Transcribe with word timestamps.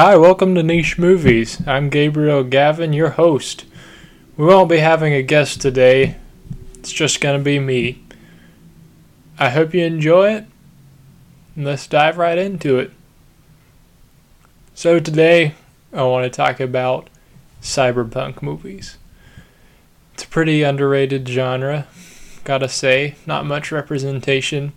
Hi, 0.00 0.16
welcome 0.16 0.54
to 0.54 0.62
Niche 0.62 0.96
Movies. 0.96 1.60
I'm 1.66 1.90
Gabriel 1.90 2.44
Gavin, 2.44 2.92
your 2.92 3.10
host. 3.10 3.64
We 4.36 4.46
won't 4.46 4.70
be 4.70 4.78
having 4.78 5.12
a 5.12 5.24
guest 5.24 5.60
today, 5.60 6.14
it's 6.74 6.92
just 6.92 7.20
going 7.20 7.36
to 7.36 7.42
be 7.42 7.58
me. 7.58 8.00
I 9.40 9.48
hope 9.50 9.74
you 9.74 9.84
enjoy 9.84 10.34
it. 10.34 10.44
Let's 11.56 11.88
dive 11.88 12.16
right 12.16 12.38
into 12.38 12.78
it. 12.78 12.92
So, 14.72 15.00
today 15.00 15.54
I 15.92 16.04
want 16.04 16.32
to 16.32 16.36
talk 16.36 16.60
about 16.60 17.10
cyberpunk 17.60 18.40
movies. 18.40 18.98
It's 20.14 20.22
a 20.22 20.28
pretty 20.28 20.62
underrated 20.62 21.26
genre, 21.28 21.88
gotta 22.44 22.68
say, 22.68 23.16
not 23.26 23.46
much 23.46 23.72
representation. 23.72 24.74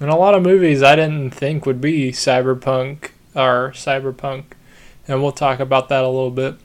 And 0.00 0.08
a 0.08 0.16
lot 0.16 0.34
of 0.34 0.42
movies 0.42 0.82
I 0.82 0.96
didn't 0.96 1.32
think 1.32 1.66
would 1.66 1.82
be 1.82 2.10
cyberpunk 2.10 3.10
or 3.34 3.72
cyberpunk, 3.74 4.44
and 5.08 5.22
we'll 5.22 5.32
talk 5.32 5.60
about 5.60 5.88
that 5.88 6.04
a 6.04 6.08
little 6.08 6.30
bit. 6.30 6.56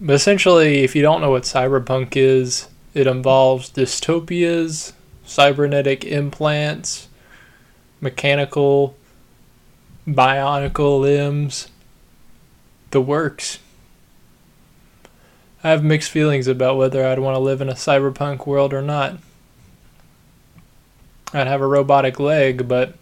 But 0.00 0.14
essentially, 0.14 0.84
if 0.84 0.94
you 0.94 1.02
don't 1.02 1.20
know 1.20 1.30
what 1.30 1.44
cyberpunk 1.44 2.16
is, 2.16 2.68
it 2.94 3.06
involves 3.06 3.70
dystopias, 3.70 4.92
cybernetic 5.24 6.04
implants, 6.04 7.08
mechanical, 8.00 8.96
bionical 10.06 11.00
limbs, 11.00 11.68
the 12.90 13.00
works. 13.00 13.58
I 15.64 15.70
have 15.70 15.82
mixed 15.82 16.10
feelings 16.10 16.46
about 16.46 16.76
whether 16.76 17.04
I'd 17.04 17.18
want 17.18 17.34
to 17.34 17.40
live 17.40 17.60
in 17.60 17.68
a 17.68 17.74
cyberpunk 17.74 18.46
world 18.46 18.72
or 18.72 18.82
not. 18.82 19.18
I'd 21.32 21.48
have 21.48 21.60
a 21.60 21.66
robotic 21.66 22.20
leg, 22.20 22.68
but 22.68 22.94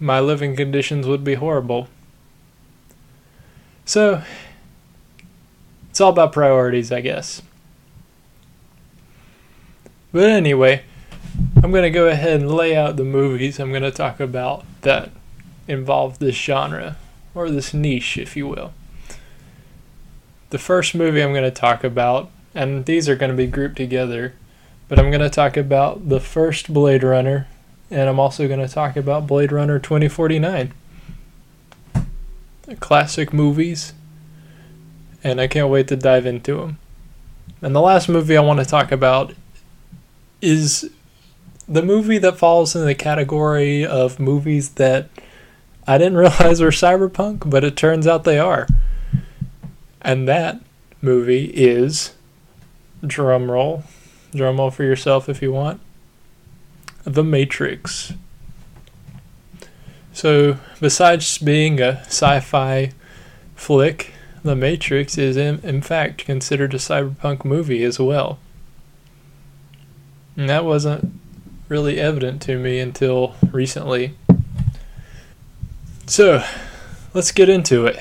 my 0.00 0.20
living 0.20 0.56
conditions 0.56 1.06
would 1.06 1.24
be 1.24 1.34
horrible. 1.34 1.88
So, 3.84 4.22
it's 5.90 6.00
all 6.00 6.10
about 6.10 6.32
priorities, 6.32 6.92
I 6.92 7.00
guess. 7.00 7.42
But 10.12 10.30
anyway, 10.30 10.84
I'm 11.62 11.70
going 11.70 11.82
to 11.82 11.90
go 11.90 12.08
ahead 12.08 12.40
and 12.40 12.50
lay 12.50 12.76
out 12.76 12.96
the 12.96 13.04
movies 13.04 13.58
I'm 13.58 13.70
going 13.70 13.82
to 13.82 13.90
talk 13.90 14.20
about 14.20 14.64
that 14.82 15.10
involve 15.66 16.18
this 16.18 16.34
genre, 16.34 16.96
or 17.34 17.50
this 17.50 17.74
niche, 17.74 18.16
if 18.16 18.36
you 18.36 18.46
will. 18.46 18.72
The 20.50 20.58
first 20.58 20.94
movie 20.94 21.22
I'm 21.22 21.32
going 21.32 21.44
to 21.44 21.50
talk 21.50 21.84
about, 21.84 22.30
and 22.54 22.86
these 22.86 23.08
are 23.08 23.16
going 23.16 23.30
to 23.30 23.36
be 23.36 23.46
grouped 23.46 23.76
together, 23.76 24.34
but 24.88 24.98
I'm 24.98 25.10
going 25.10 25.20
to 25.20 25.28
talk 25.28 25.56
about 25.56 26.08
the 26.08 26.20
first 26.20 26.72
Blade 26.72 27.02
Runner 27.02 27.46
and 27.90 28.08
I'm 28.08 28.20
also 28.20 28.46
going 28.46 28.60
to 28.60 28.72
talk 28.72 28.96
about 28.96 29.26
Blade 29.26 29.52
Runner 29.52 29.78
2049. 29.78 30.72
Classic 32.80 33.32
movies, 33.32 33.94
and 35.24 35.40
I 35.40 35.46
can't 35.46 35.70
wait 35.70 35.88
to 35.88 35.96
dive 35.96 36.26
into 36.26 36.56
them. 36.56 36.78
And 37.62 37.74
the 37.74 37.80
last 37.80 38.08
movie 38.08 38.36
I 38.36 38.40
want 38.40 38.60
to 38.60 38.66
talk 38.66 38.92
about 38.92 39.32
is 40.42 40.90
the 41.66 41.82
movie 41.82 42.18
that 42.18 42.36
falls 42.36 42.76
in 42.76 42.84
the 42.84 42.94
category 42.94 43.84
of 43.84 44.20
movies 44.20 44.70
that 44.70 45.08
I 45.86 45.96
didn't 45.96 46.16
realize 46.18 46.60
were 46.60 46.68
cyberpunk, 46.68 47.48
but 47.48 47.64
it 47.64 47.76
turns 47.76 48.06
out 48.06 48.24
they 48.24 48.38
are. 48.38 48.66
And 50.02 50.28
that 50.28 50.60
movie 51.00 51.46
is 51.46 52.14
drumroll. 53.02 53.84
Drumroll 54.32 54.72
for 54.72 54.84
yourself 54.84 55.28
if 55.28 55.40
you 55.40 55.52
want. 55.52 55.80
The 57.14 57.24
Matrix. 57.24 58.12
So, 60.12 60.58
besides 60.78 61.38
being 61.38 61.80
a 61.80 62.00
sci 62.04 62.40
fi 62.40 62.90
flick, 63.54 64.12
The 64.42 64.54
Matrix 64.54 65.16
is 65.16 65.36
in, 65.36 65.60
in 65.62 65.80
fact 65.80 66.26
considered 66.26 66.74
a 66.74 66.78
cyberpunk 66.78 67.46
movie 67.46 67.82
as 67.82 67.98
well. 67.98 68.38
And 70.36 70.50
that 70.50 70.66
wasn't 70.66 71.18
really 71.68 71.98
evident 71.98 72.42
to 72.42 72.58
me 72.58 72.78
until 72.78 73.36
recently. 73.52 74.14
So, 76.06 76.44
let's 77.14 77.32
get 77.32 77.48
into 77.48 77.86
it. 77.86 77.98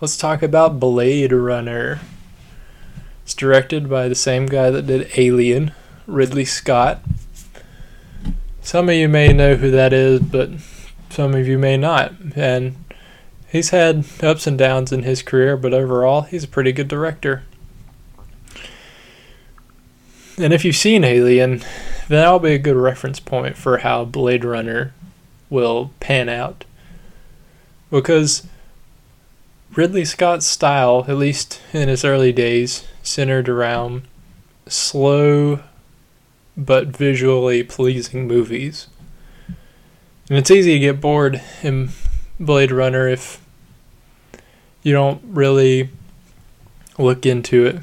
Let's 0.00 0.16
talk 0.16 0.42
about 0.42 0.78
Blade 0.78 1.32
Runner. 1.32 2.00
It's 3.24 3.34
directed 3.34 3.90
by 3.90 4.06
the 4.08 4.14
same 4.14 4.46
guy 4.46 4.70
that 4.70 4.86
did 4.86 5.10
Alien, 5.16 5.72
Ridley 6.06 6.44
Scott. 6.44 7.00
Some 8.64 8.88
of 8.88 8.94
you 8.94 9.10
may 9.10 9.30
know 9.34 9.56
who 9.56 9.70
that 9.70 9.92
is, 9.92 10.20
but 10.20 10.48
some 11.10 11.34
of 11.34 11.46
you 11.46 11.58
may 11.58 11.76
not. 11.76 12.14
And 12.34 12.74
he's 13.52 13.68
had 13.70 14.06
ups 14.22 14.46
and 14.46 14.56
downs 14.56 14.90
in 14.90 15.02
his 15.02 15.22
career, 15.22 15.58
but 15.58 15.74
overall, 15.74 16.22
he's 16.22 16.44
a 16.44 16.48
pretty 16.48 16.72
good 16.72 16.88
director. 16.88 17.42
And 20.38 20.54
if 20.54 20.64
you've 20.64 20.76
seen 20.76 21.04
Alien, 21.04 21.62
that'll 22.08 22.38
be 22.38 22.54
a 22.54 22.58
good 22.58 22.76
reference 22.76 23.20
point 23.20 23.58
for 23.58 23.78
how 23.78 24.06
Blade 24.06 24.46
Runner 24.46 24.94
will 25.50 25.92
pan 26.00 26.30
out. 26.30 26.64
Because 27.90 28.46
Ridley 29.74 30.06
Scott's 30.06 30.46
style, 30.46 31.04
at 31.06 31.18
least 31.18 31.60
in 31.74 31.88
his 31.90 32.02
early 32.02 32.32
days, 32.32 32.88
centered 33.02 33.50
around 33.50 34.08
slow 34.66 35.60
but 36.56 36.88
visually 36.88 37.62
pleasing 37.62 38.26
movies. 38.26 38.88
And 40.28 40.38
it's 40.38 40.50
easy 40.50 40.74
to 40.74 40.78
get 40.78 41.00
bored 41.00 41.42
in 41.62 41.90
Blade 42.40 42.70
Runner 42.70 43.08
if 43.08 43.40
you 44.82 44.92
don't 44.92 45.22
really 45.24 45.90
look 46.98 47.26
into 47.26 47.66
it, 47.66 47.76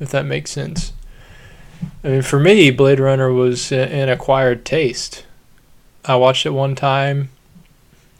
if 0.00 0.10
that 0.10 0.24
makes 0.24 0.50
sense. 0.50 0.92
I 2.02 2.08
mean, 2.08 2.22
for 2.22 2.38
me, 2.38 2.70
Blade 2.70 3.00
Runner 3.00 3.32
was 3.32 3.72
an 3.72 4.08
acquired 4.08 4.64
taste. 4.64 5.24
I 6.04 6.16
watched 6.16 6.46
it 6.46 6.50
one 6.50 6.74
time, 6.74 7.30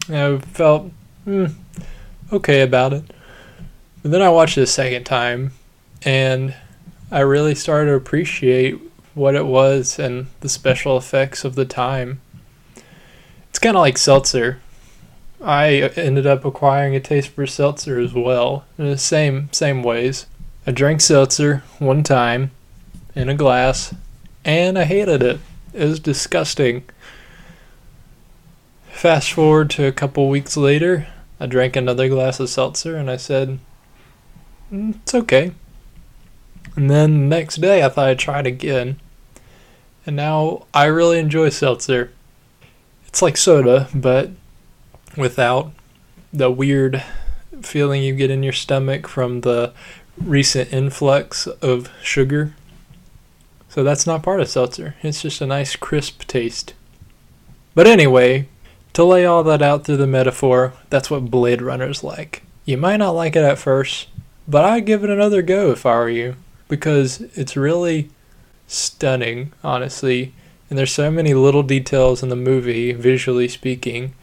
and 0.07 0.17
I 0.17 0.37
felt 0.39 0.91
mm, 1.25 1.53
okay 2.31 2.61
about 2.61 2.93
it. 2.93 3.03
But 4.01 4.11
then 4.11 4.21
I 4.21 4.29
watched 4.29 4.57
it 4.57 4.63
a 4.63 4.67
second 4.67 5.03
time, 5.03 5.53
and 6.03 6.55
I 7.11 7.21
really 7.21 7.55
started 7.55 7.89
to 7.89 7.95
appreciate 7.95 8.79
what 9.15 9.33
it 9.33 9.45
was 9.45 9.97
and 9.97 10.27
the 10.41 10.49
special 10.49 10.97
effects 10.97 11.43
of 11.43 11.55
the 11.55 11.65
time. 11.65 12.21
It's 13.49 13.59
kind 13.59 13.75
of 13.75 13.81
like 13.81 13.97
seltzer. 13.97 14.59
I 15.41 15.91
ended 15.95 16.27
up 16.27 16.45
acquiring 16.45 16.95
a 16.95 16.99
taste 16.99 17.29
for 17.29 17.47
seltzer 17.47 17.99
as 17.99 18.13
well, 18.13 18.65
in 18.77 18.85
the 18.85 18.97
same 18.97 19.49
same 19.51 19.81
ways. 19.81 20.27
I 20.67 20.71
drank 20.71 21.01
seltzer 21.01 21.63
one 21.79 22.03
time 22.03 22.51
in 23.15 23.29
a 23.29 23.35
glass, 23.35 23.93
and 24.43 24.77
I 24.77 24.83
hated 24.83 25.23
it. 25.23 25.39
It 25.73 25.85
was 25.85 25.99
disgusting. 25.99 26.83
Fast 28.89 29.31
forward 29.33 29.69
to 29.71 29.85
a 29.85 29.91
couple 29.91 30.29
weeks 30.29 30.57
later, 30.57 31.07
I 31.39 31.45
drank 31.45 31.75
another 31.75 32.09
glass 32.09 32.39
of 32.39 32.49
seltzer, 32.49 32.95
and 32.95 33.09
I 33.09 33.17
said, 33.17 33.59
mm, 34.71 34.95
"It's 34.95 35.13
okay." 35.13 35.51
And 36.75 36.89
then 36.89 37.29
the 37.29 37.37
next 37.37 37.61
day, 37.61 37.83
I 37.83 37.89
thought 37.89 38.09
I'd 38.09 38.19
try 38.19 38.39
it 38.39 38.47
again, 38.47 38.99
and 40.05 40.15
now 40.15 40.65
I 40.73 40.85
really 40.85 41.19
enjoy 41.19 41.49
seltzer. 41.49 42.11
It's 43.07 43.21
like 43.21 43.37
soda, 43.37 43.87
but 43.93 44.31
without 45.15 45.71
the 46.33 46.51
weird 46.51 47.03
feeling 47.61 48.03
you 48.03 48.13
get 48.13 48.29
in 48.29 48.43
your 48.43 48.53
stomach 48.53 49.07
from 49.07 49.41
the 49.41 49.73
recent 50.21 50.71
influx 50.71 51.47
of 51.47 51.89
sugar. 52.01 52.53
So 53.69 53.83
that's 53.83 54.07
not 54.07 54.23
part 54.23 54.41
of 54.41 54.49
seltzer. 54.49 54.95
It's 55.01 55.21
just 55.21 55.41
a 55.41 55.45
nice 55.45 55.75
crisp 55.75 56.25
taste. 56.27 56.73
But 57.73 57.87
anyway, 57.87 58.47
to 58.93 59.03
lay 59.03 59.25
all 59.25 59.43
that 59.43 59.61
out 59.61 59.83
through 59.83 59.97
the 59.97 60.07
metaphor, 60.07 60.73
that's 60.89 61.11
what 61.11 61.29
Blade 61.29 61.61
Runner's 61.61 62.03
like. 62.03 62.43
You 62.63 62.77
might 62.77 62.97
not 62.97 63.11
like 63.11 63.35
it 63.35 63.43
at 63.43 63.57
first, 63.57 64.07
but 64.47 64.63
I'd 64.63 64.85
give 64.85 65.03
it 65.03 65.09
another 65.09 65.41
go 65.41 65.71
if 65.71 65.85
I 65.85 65.95
were 65.95 66.09
you, 66.09 66.35
because 66.69 67.21
it's 67.35 67.57
really 67.57 68.09
stunning, 68.67 69.51
honestly. 69.63 70.33
And 70.69 70.77
there's 70.79 70.93
so 70.93 71.11
many 71.11 71.33
little 71.33 71.63
details 71.63 72.23
in 72.23 72.29
the 72.29 72.35
movie, 72.35 72.91
visually 72.91 73.47
speaking. 73.47 74.13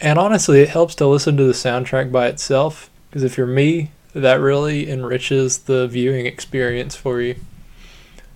And 0.00 0.18
honestly, 0.18 0.60
it 0.60 0.68
helps 0.68 0.94
to 0.96 1.06
listen 1.06 1.36
to 1.36 1.44
the 1.44 1.52
soundtrack 1.52 2.12
by 2.12 2.26
itself, 2.26 2.90
because 3.08 3.22
if 3.22 3.38
you're 3.38 3.46
me, 3.46 3.90
that 4.12 4.40
really 4.40 4.90
enriches 4.90 5.58
the 5.58 5.86
viewing 5.86 6.26
experience 6.26 6.96
for 6.96 7.20
you. 7.20 7.36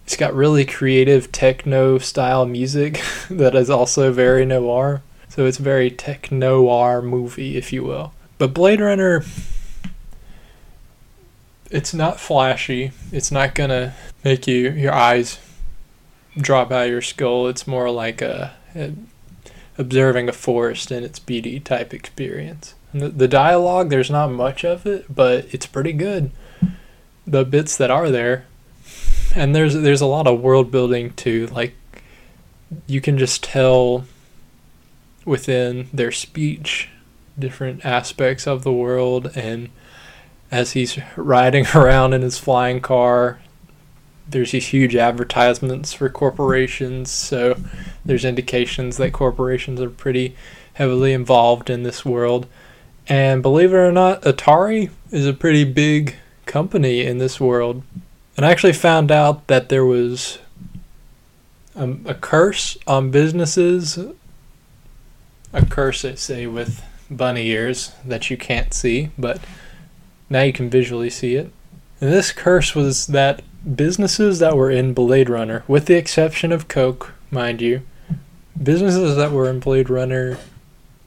It's 0.04 0.16
got 0.16 0.34
really 0.34 0.64
creative 0.64 1.30
techno 1.32 1.98
style 1.98 2.46
music 2.46 3.00
that 3.30 3.54
is 3.54 3.70
also 3.70 4.12
very 4.12 4.44
noir. 4.44 5.02
So 5.28 5.46
it's 5.46 5.58
a 5.58 5.62
very 5.62 5.90
tech 5.90 6.32
noir 6.32 7.00
movie, 7.00 7.56
if 7.56 7.72
you 7.72 7.84
will. 7.84 8.12
But 8.36 8.52
Blade 8.52 8.80
Runner, 8.80 9.22
it's 11.70 11.94
not 11.94 12.20
flashy. 12.20 12.92
It's 13.12 13.30
not 13.30 13.54
gonna 13.54 13.94
make 14.24 14.46
you 14.46 14.70
your 14.70 14.92
eyes 14.92 15.38
drop 16.36 16.70
out 16.70 16.86
of 16.86 16.90
your 16.90 17.02
skull. 17.02 17.48
It's 17.48 17.66
more 17.66 17.90
like 17.90 18.20
a, 18.20 18.52
a, 18.74 18.92
observing 19.78 20.28
a 20.28 20.32
forest 20.32 20.90
in 20.90 21.04
its 21.04 21.18
beauty 21.18 21.60
type 21.60 21.94
experience. 21.94 22.74
The, 22.92 23.08
the 23.08 23.28
dialogue, 23.28 23.88
there's 23.88 24.10
not 24.10 24.32
much 24.32 24.64
of 24.64 24.84
it, 24.84 25.14
but 25.14 25.46
it's 25.52 25.66
pretty 25.66 25.92
good. 25.92 26.32
The 27.26 27.44
bits 27.44 27.76
that 27.76 27.90
are 27.90 28.10
there, 28.10 28.46
and 29.36 29.54
there's 29.54 29.74
there's 29.74 30.00
a 30.00 30.06
lot 30.06 30.26
of 30.26 30.40
world 30.40 30.72
building 30.72 31.12
too. 31.12 31.46
Like 31.48 31.74
you 32.86 33.00
can 33.00 33.16
just 33.18 33.44
tell 33.44 34.06
within 35.24 35.88
their 35.92 36.10
speech 36.10 36.88
different 37.38 37.84
aspects 37.84 38.46
of 38.46 38.64
the 38.64 38.72
world 38.72 39.30
and 39.36 39.70
as 40.50 40.72
he's 40.72 40.98
riding 41.16 41.66
around 41.74 42.12
in 42.12 42.22
his 42.22 42.38
flying 42.38 42.80
car. 42.80 43.40
There's 44.28 44.52
these 44.52 44.68
huge 44.68 44.94
advertisements 44.94 45.92
for 45.92 46.08
corporations 46.08 47.10
so 47.10 47.56
there's 48.04 48.24
indications 48.24 48.96
that 48.96 49.12
corporations 49.12 49.80
are 49.80 49.90
pretty 49.90 50.36
heavily 50.74 51.12
involved 51.12 51.68
in 51.68 51.82
this 51.82 52.04
world. 52.04 52.46
And 53.08 53.42
believe 53.42 53.72
it 53.72 53.76
or 53.76 53.90
not 53.90 54.22
atari 54.22 54.90
is 55.10 55.26
a 55.26 55.32
pretty 55.32 55.64
big 55.64 56.16
company 56.46 57.04
in 57.04 57.18
this 57.18 57.40
world. 57.40 57.82
And 58.36 58.46
i 58.46 58.50
actually 58.50 58.72
found 58.72 59.10
out 59.10 59.48
that 59.48 59.68
there 59.68 59.84
was 59.84 60.38
um, 61.74 62.04
a 62.06 62.14
curse 62.14 62.76
on 62.86 63.10
businesses 63.10 63.98
a 65.52 65.66
curse 65.66 66.04
I 66.04 66.14
say 66.14 66.46
with 66.46 66.82
bunny 67.10 67.48
ears 67.48 67.92
that 68.04 68.30
you 68.30 68.36
can't 68.36 68.72
see 68.72 69.10
but 69.18 69.40
now 70.30 70.42
you 70.42 70.52
can 70.52 70.70
visually 70.70 71.10
see 71.10 71.34
it 71.34 71.52
and 72.00 72.10
this 72.10 72.32
curse 72.32 72.74
was 72.74 73.08
that 73.08 73.42
businesses 73.76 74.38
that 74.38 74.56
were 74.56 74.70
in 74.70 74.94
blade 74.94 75.28
runner 75.28 75.62
with 75.68 75.86
the 75.86 75.96
exception 75.96 76.52
of 76.52 76.68
coke 76.68 77.12
mind 77.30 77.60
you 77.60 77.82
businesses 78.62 79.16
that 79.16 79.32
were 79.32 79.50
in 79.50 79.60
blade 79.60 79.90
runner 79.90 80.38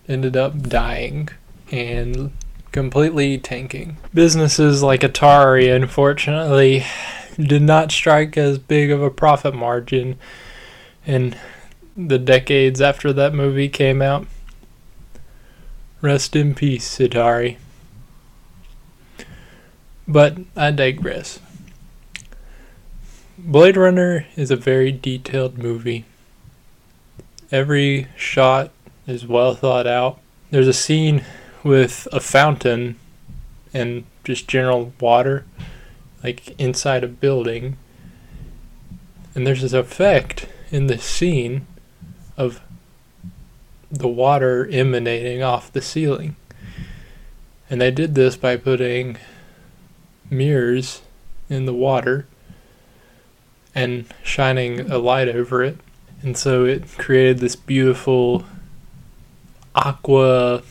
ended 0.07 0.37
up 0.37 0.61
dying 0.61 1.29
and 1.71 2.31
completely 2.71 3.37
tanking 3.37 3.97
businesses 4.13 4.83
like 4.83 5.01
atari 5.01 5.73
unfortunately 5.75 6.83
did 7.39 7.61
not 7.61 7.91
strike 7.91 8.37
as 8.37 8.59
big 8.59 8.91
of 8.91 9.01
a 9.01 9.09
profit 9.09 9.53
margin 9.55 10.17
in 11.05 11.35
the 11.95 12.19
decades 12.19 12.81
after 12.81 13.13
that 13.13 13.33
movie 13.33 13.69
came 13.69 14.01
out. 14.01 14.25
Rest 16.01 16.35
in 16.35 16.53
peace, 16.53 16.97
Atari. 16.97 17.57
But 20.07 20.37
I 20.55 20.71
digress. 20.71 21.39
Blade 23.37 23.77
Runner 23.77 24.25
is 24.35 24.51
a 24.51 24.55
very 24.55 24.91
detailed 24.91 25.57
movie. 25.57 26.05
Every 27.51 28.07
shot 28.15 28.71
is 29.07 29.27
well 29.27 29.53
thought 29.55 29.87
out. 29.87 30.19
There's 30.49 30.67
a 30.67 30.73
scene 30.73 31.23
with 31.63 32.07
a 32.11 32.19
fountain 32.19 32.97
and 33.73 34.05
just 34.23 34.47
general 34.47 34.93
water, 34.99 35.45
like 36.23 36.59
inside 36.59 37.03
a 37.03 37.07
building. 37.07 37.77
And 39.35 39.47
there's 39.47 39.61
this 39.61 39.73
effect 39.73 40.47
in 40.71 40.87
the 40.87 40.97
scene 40.97 41.65
of 42.37 42.61
the 43.91 44.07
water 44.07 44.67
emanating 44.71 45.43
off 45.43 45.71
the 45.71 45.81
ceiling. 45.81 46.35
And 47.69 47.81
they 47.81 47.91
did 47.91 48.15
this 48.15 48.35
by 48.35 48.57
putting 48.57 49.17
mirrors 50.33 51.01
in 51.49 51.65
the 51.65 51.73
water 51.73 52.25
and 53.75 54.05
shining 54.23 54.91
a 54.91 54.97
light 54.97 55.29
over 55.29 55.63
it. 55.63 55.77
And 56.21 56.37
so 56.37 56.65
it 56.65 56.97
created 56.97 57.39
this 57.39 57.55
beautiful 57.55 58.45
aqua 59.75 60.63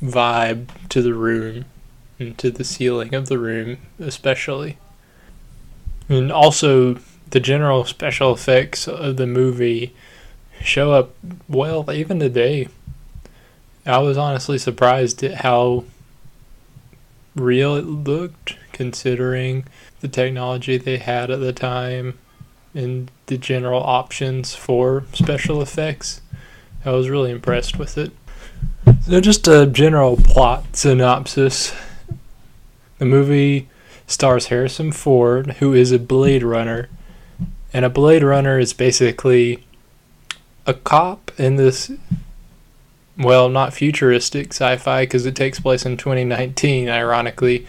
vibe 0.00 0.68
to 0.88 1.02
the 1.02 1.14
room 1.14 1.64
and 2.18 2.36
to 2.38 2.50
the 2.50 2.64
ceiling 2.64 3.14
of 3.14 3.28
the 3.28 3.38
room, 3.38 3.78
especially. 3.98 4.78
And 6.08 6.30
also, 6.30 6.98
the 7.30 7.40
general 7.40 7.84
special 7.84 8.34
effects 8.34 8.86
of 8.86 9.16
the 9.16 9.26
movie 9.26 9.94
show 10.60 10.92
up 10.92 11.14
well 11.48 11.90
even 11.90 12.20
today. 12.20 12.68
I 13.86 13.98
was 13.98 14.18
honestly 14.18 14.58
surprised 14.58 15.22
at 15.24 15.36
how 15.36 15.84
real 17.34 17.76
it 17.76 17.86
looked 17.86 18.56
considering 18.72 19.64
the 20.00 20.08
technology 20.08 20.76
they 20.76 20.98
had 20.98 21.30
at 21.30 21.40
the 21.40 21.52
time 21.52 22.18
and 22.74 23.10
the 23.26 23.38
general 23.38 23.82
options 23.82 24.54
for 24.54 25.04
special 25.12 25.60
effects. 25.60 26.20
I 26.84 26.90
was 26.90 27.08
really 27.08 27.30
impressed 27.30 27.78
with 27.78 27.96
it. 27.96 28.12
So, 29.06 29.20
just 29.20 29.46
a 29.46 29.66
general 29.66 30.16
plot 30.16 30.76
synopsis. 30.76 31.74
The 32.98 33.04
movie 33.04 33.68
stars 34.06 34.46
Harrison 34.46 34.92
Ford, 34.92 35.52
who 35.54 35.72
is 35.72 35.92
a 35.92 35.98
Blade 35.98 36.42
Runner 36.42 36.88
and 37.72 37.84
a 37.84 37.90
Blade 37.90 38.22
Runner 38.22 38.58
is 38.58 38.72
basically 38.72 39.64
a 40.66 40.74
cop 40.74 41.30
in 41.38 41.56
this, 41.56 41.90
well, 43.18 43.48
not 43.48 43.74
futuristic 43.74 44.52
sci 44.52 44.76
fi 44.76 45.02
because 45.02 45.26
it 45.26 45.36
takes 45.36 45.60
place 45.60 45.84
in 45.84 45.96
2019, 45.96 46.88
ironically, 46.88 47.66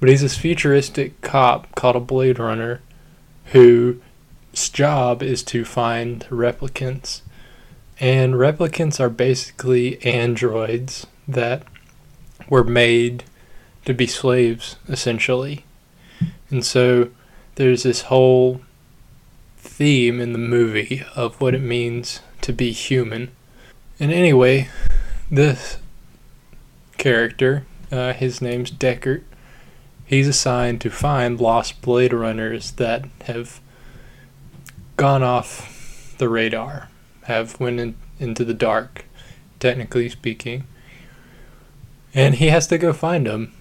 but 0.00 0.08
he's 0.08 0.22
this 0.22 0.36
futuristic 0.36 1.20
cop 1.20 1.74
called 1.74 1.96
a 1.96 2.00
Blade 2.00 2.38
Runner 2.38 2.80
whose 3.52 4.00
job 4.72 5.22
is 5.22 5.42
to 5.44 5.64
find 5.64 6.24
replicants. 6.30 7.20
And 7.98 8.34
replicants 8.34 9.00
are 9.00 9.08
basically 9.08 10.02
androids 10.04 11.06
that 11.26 11.62
were 12.48 12.64
made 12.64 13.24
to 13.84 13.94
be 13.94 14.06
slaves, 14.06 14.76
essentially. 14.88 15.64
And 16.50 16.64
so 16.64 17.10
there's 17.54 17.84
this 17.84 18.02
whole 18.02 18.60
theme 19.56 20.20
in 20.20 20.32
the 20.32 20.38
movie 20.38 21.04
of 21.14 21.40
what 21.40 21.54
it 21.54 21.62
means 21.62 22.20
to 22.42 22.52
be 22.52 22.72
human. 22.72 23.30
And 23.98 24.12
anyway, 24.12 24.68
this 25.30 25.78
character, 26.98 27.66
uh, 27.90 28.12
his 28.12 28.42
name's 28.42 28.70
Deckard, 28.70 29.22
he's 30.04 30.28
assigned 30.28 30.80
to 30.82 30.90
find 30.90 31.40
lost 31.40 31.80
Blade 31.82 32.12
Runners 32.12 32.72
that 32.72 33.06
have 33.24 33.60
gone 34.96 35.22
off 35.22 36.14
the 36.18 36.28
radar, 36.28 36.88
have 37.24 37.58
went 37.58 37.80
in, 37.80 37.94
into 38.18 38.44
the 38.44 38.54
dark, 38.54 39.04
technically 39.60 40.08
speaking. 40.08 40.66
And 42.14 42.36
he 42.36 42.48
has 42.48 42.66
to 42.68 42.78
go 42.78 42.92
find 42.92 43.26
them. 43.26 43.52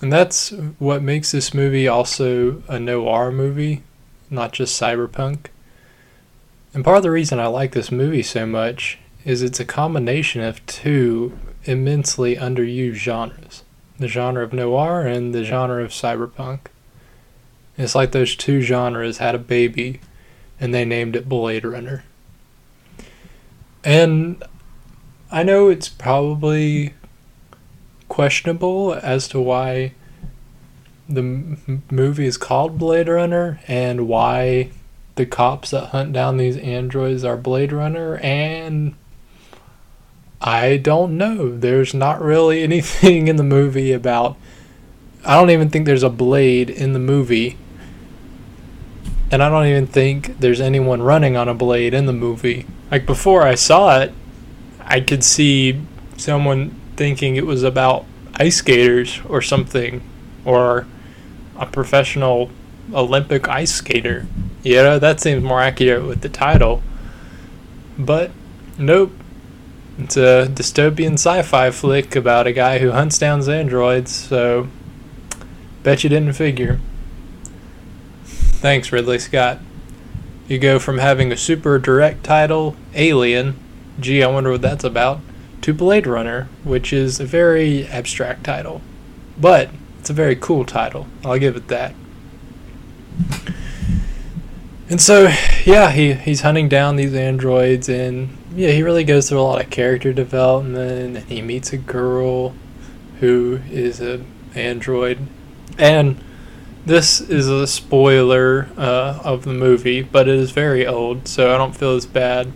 And 0.00 0.12
that's 0.12 0.50
what 0.78 1.02
makes 1.02 1.32
this 1.32 1.54
movie 1.54 1.86
also 1.86 2.62
a 2.68 2.78
noir 2.78 3.30
movie 3.30 3.82
not 4.32 4.52
just 4.52 4.80
cyberpunk. 4.80 5.46
And 6.74 6.82
part 6.82 6.96
of 6.96 7.02
the 7.02 7.10
reason 7.10 7.38
I 7.38 7.46
like 7.46 7.72
this 7.72 7.92
movie 7.92 8.22
so 8.22 8.46
much 8.46 8.98
is 9.24 9.42
it's 9.42 9.60
a 9.60 9.64
combination 9.64 10.40
of 10.40 10.64
two 10.66 11.38
immensely 11.64 12.36
underused 12.36 12.94
genres 12.94 13.62
the 13.98 14.08
genre 14.08 14.42
of 14.42 14.52
noir 14.52 15.06
and 15.06 15.32
the 15.32 15.44
genre 15.44 15.82
of 15.82 15.90
cyberpunk. 15.90 16.60
It's 17.78 17.94
like 17.94 18.10
those 18.10 18.34
two 18.34 18.60
genres 18.60 19.18
had 19.18 19.34
a 19.34 19.38
baby 19.38 20.00
and 20.60 20.74
they 20.74 20.84
named 20.84 21.14
it 21.14 21.28
Blade 21.28 21.64
Runner. 21.64 22.04
And 23.84 24.42
I 25.30 25.42
know 25.42 25.68
it's 25.68 25.88
probably 25.88 26.94
questionable 28.08 28.94
as 28.94 29.28
to 29.28 29.40
why 29.40 29.94
the 31.08 31.20
m- 31.20 31.82
movie 31.90 32.26
is 32.26 32.36
called 32.36 32.78
Blade 32.78 33.08
Runner 33.08 33.60
and 33.66 34.08
why 34.08 34.70
the 35.14 35.26
cops 35.26 35.70
that 35.70 35.88
hunt 35.88 36.12
down 36.12 36.36
these 36.36 36.56
androids 36.58 37.24
are 37.24 37.36
Blade 37.36 37.72
Runner 37.72 38.16
and 38.18 38.94
I 40.42 40.76
don't 40.76 41.16
know. 41.16 41.56
There's 41.56 41.94
not 41.94 42.20
really 42.20 42.62
anything 42.64 43.28
in 43.28 43.36
the 43.36 43.44
movie 43.44 43.92
about 43.92 44.36
I 45.24 45.38
don't 45.38 45.50
even 45.50 45.70
think 45.70 45.86
there's 45.86 46.02
a 46.02 46.10
blade 46.10 46.68
in 46.68 46.94
the 46.94 46.98
movie. 46.98 47.56
And 49.30 49.42
I 49.42 49.48
don't 49.48 49.66
even 49.66 49.86
think 49.86 50.40
there's 50.40 50.60
anyone 50.60 51.00
running 51.00 51.36
on 51.36 51.48
a 51.48 51.54
blade 51.54 51.94
in 51.94 52.06
the 52.06 52.12
movie. 52.12 52.66
Like 52.90 53.06
before 53.06 53.42
I 53.42 53.54
saw 53.54 54.00
it, 54.00 54.12
I 54.80 55.00
could 55.00 55.22
see 55.22 55.80
someone 56.16 56.74
thinking 56.96 57.36
it 57.36 57.46
was 57.46 57.62
about 57.62 58.04
ice 58.34 58.56
skaters 58.56 59.20
or 59.28 59.40
something 59.40 60.02
or 60.44 60.86
a 61.56 61.66
professional 61.66 62.50
Olympic 62.92 63.48
ice 63.48 63.72
skater. 63.72 64.26
You 64.64 64.76
know, 64.76 64.98
that 64.98 65.20
seems 65.20 65.42
more 65.42 65.60
accurate 65.60 66.04
with 66.04 66.20
the 66.20 66.28
title. 66.28 66.82
But 67.96 68.32
nope. 68.76 69.12
It's 69.98 70.16
a 70.16 70.48
dystopian 70.48 71.14
sci 71.14 71.42
fi 71.42 71.70
flick 71.70 72.16
about 72.16 72.46
a 72.46 72.52
guy 72.52 72.78
who 72.78 72.92
hunts 72.92 73.18
down 73.18 73.48
androids, 73.48 74.10
so 74.10 74.68
bet 75.82 76.02
you 76.02 76.10
didn't 76.10 76.32
figure. 76.32 76.80
Thanks, 78.24 78.90
Ridley 78.92 79.18
Scott. 79.18 79.58
You 80.48 80.58
go 80.58 80.78
from 80.78 80.98
having 80.98 81.30
a 81.30 81.36
super 81.36 81.78
direct 81.78 82.24
title, 82.24 82.76
Alien, 82.94 83.56
gee, 84.00 84.22
I 84.22 84.28
wonder 84.28 84.50
what 84.50 84.62
that's 84.62 84.84
about, 84.84 85.20
to 85.62 85.74
Blade 85.74 86.06
Runner, 86.06 86.48
which 86.64 86.92
is 86.92 87.20
a 87.20 87.24
very 87.24 87.86
abstract 87.86 88.44
title. 88.44 88.80
But 89.38 89.70
it's 89.98 90.10
a 90.10 90.14
very 90.14 90.36
cool 90.36 90.64
title. 90.64 91.06
I'll 91.24 91.38
give 91.38 91.56
it 91.56 91.68
that. 91.68 91.94
And 94.88 95.00
so, 95.00 95.32
yeah, 95.64 95.90
he, 95.90 96.14
he's 96.14 96.42
hunting 96.42 96.68
down 96.68 96.96
these 96.96 97.14
androids, 97.14 97.88
and 97.88 98.36
yeah, 98.54 98.70
he 98.70 98.82
really 98.82 99.04
goes 99.04 99.28
through 99.28 99.40
a 99.40 99.42
lot 99.42 99.64
of 99.64 99.70
character 99.70 100.12
development. 100.12 101.16
And 101.16 101.18
he 101.28 101.42
meets 101.42 101.72
a 101.72 101.78
girl 101.78 102.54
who 103.20 103.60
is 103.70 104.00
an 104.00 104.26
android, 104.54 105.26
and 105.78 106.22
this 106.84 107.20
is 107.20 107.48
a 107.48 107.66
spoiler 107.66 108.68
uh, 108.76 109.20
of 109.22 109.44
the 109.44 109.52
movie, 109.52 110.02
but 110.02 110.28
it 110.28 110.34
is 110.34 110.50
very 110.50 110.86
old, 110.86 111.28
so 111.28 111.54
I 111.54 111.58
don't 111.58 111.76
feel 111.76 111.94
as 111.94 112.06
bad. 112.06 112.52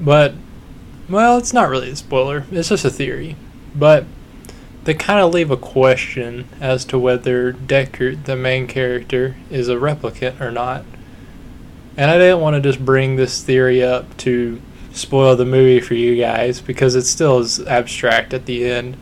But, 0.00 0.34
well, 1.08 1.36
it's 1.36 1.52
not 1.52 1.68
really 1.68 1.90
a 1.90 1.96
spoiler, 1.96 2.44
it's 2.50 2.68
just 2.68 2.84
a 2.84 2.90
theory. 2.90 3.36
But 3.74 4.04
they 4.84 4.94
kind 4.94 5.20
of 5.20 5.34
leave 5.34 5.50
a 5.50 5.56
question 5.56 6.48
as 6.60 6.84
to 6.86 6.98
whether 6.98 7.52
Deckard, 7.52 8.24
the 8.24 8.36
main 8.36 8.66
character, 8.66 9.36
is 9.50 9.68
a 9.68 9.74
replicant 9.74 10.40
or 10.40 10.50
not. 10.50 10.84
And 11.96 12.10
I 12.10 12.18
didn't 12.18 12.40
want 12.40 12.54
to 12.54 12.62
just 12.62 12.84
bring 12.84 13.16
this 13.16 13.42
theory 13.42 13.82
up 13.82 14.16
to 14.18 14.62
spoil 14.92 15.36
the 15.36 15.44
movie 15.44 15.80
for 15.80 15.94
you 15.94 16.16
guys 16.16 16.60
because 16.60 16.94
it 16.94 17.04
still 17.04 17.38
is 17.38 17.64
abstract 17.66 18.34
at 18.34 18.46
the 18.46 18.64
end. 18.64 18.96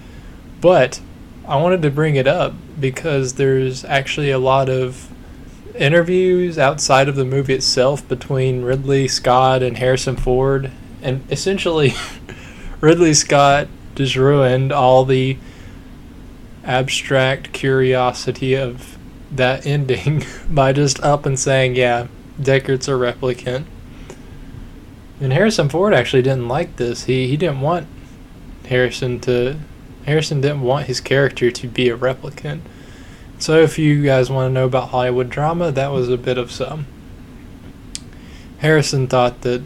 But 0.61 1.01
I 1.47 1.57
wanted 1.57 1.83
to 1.83 1.91
bring 1.91 2.17
it 2.17 2.27
up 2.27 2.55
because 2.79 3.35
there's 3.35 3.85
actually 3.85 4.31
a 4.31 4.39
lot 4.39 4.69
of 4.69 5.11
interviews 5.75 6.59
outside 6.59 7.09
of 7.09 7.17
the 7.17 7.25
movie 7.25 7.55
itself 7.55 8.07
between 8.09 8.63
Ridley 8.63 9.09
Scott 9.09 9.63
and 9.63 9.79
Harrison 9.79 10.17
Ford, 10.17 10.71
and 11.03 11.25
essentially, 11.31 11.95
Ridley 12.81 13.15
Scott 13.15 13.69
just 13.95 14.17
ruined 14.17 14.73
all 14.73 15.05
the 15.05 15.39
abstract 16.65 17.53
curiosity 17.53 18.55
of 18.55 18.99
that 19.31 19.65
ending 19.67 20.25
by 20.51 20.73
just 20.73 21.01
up 21.03 21.25
and 21.25 21.39
saying, 21.39 21.77
"Yeah, 21.77 22.09
Deckard's 22.41 22.89
a 22.89 22.93
replicant." 22.93 23.65
And 25.21 25.33
Harrison 25.33 25.69
Ford 25.69 25.95
actually 25.95 26.23
didn't 26.23 26.49
like 26.49 26.77
this. 26.77 27.05
He 27.05 27.29
he 27.29 27.37
didn't 27.37 27.61
want 27.61 27.87
Harrison 28.67 29.21
to 29.21 29.57
Harrison 30.07 30.41
didn't 30.41 30.63
want 30.63 30.87
his 30.87 31.01
character 31.01 31.51
to 31.51 31.67
be 31.67 31.89
a 31.89 31.97
replicant. 31.97 32.61
So 33.39 33.61
if 33.61 33.79
you 33.79 34.03
guys 34.03 34.31
want 34.31 34.49
to 34.49 34.53
know 34.53 34.67
about 34.67 34.89
Hollywood 34.89 35.31
drama, 35.31 35.71
that 35.73 35.93
was 35.93 36.09
a 36.09 36.17
bit 36.17 36.39
of 36.39 36.51
some. 36.51 36.87
Harrison 38.59 39.07
thought 39.07 39.43
that 39.43 39.63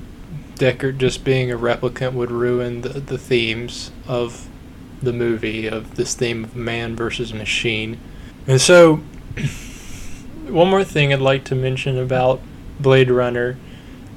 Deckard 0.56 0.98
just 0.98 1.24
being 1.24 1.50
a 1.50 1.56
replicant 1.56 2.12
would 2.12 2.30
ruin 2.30 2.82
the, 2.82 3.00
the 3.00 3.18
themes 3.18 3.90
of 4.06 4.48
the 5.02 5.12
movie, 5.12 5.66
of 5.66 5.96
this 5.96 6.14
theme 6.14 6.44
of 6.44 6.54
man 6.54 6.94
versus 6.94 7.32
machine. 7.32 7.98
And 8.46 8.60
so, 8.60 8.96
one 10.48 10.68
more 10.68 10.84
thing 10.84 11.12
I'd 11.12 11.20
like 11.20 11.44
to 11.44 11.54
mention 11.54 11.98
about 11.98 12.40
Blade 12.78 13.10
Runner 13.10 13.56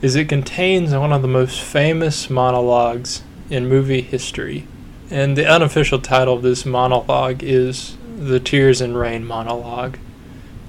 is 0.02 0.16
it 0.16 0.30
contains 0.30 0.94
one 0.94 1.14
of 1.14 1.22
the 1.22 1.28
most 1.28 1.62
famous 1.62 2.30
monologues 2.30 3.24
in 3.50 3.68
movie 3.68 4.02
history. 4.02 4.68
And 5.10 5.38
the 5.38 5.48
unofficial 5.48 6.00
title 6.00 6.34
of 6.36 6.42
this 6.42 6.66
monologue 6.66 7.44
is 7.44 7.98
the 8.18 8.40
Tears 8.40 8.82
and 8.82 8.98
Rain 8.98 9.25
monologue. 9.25 9.98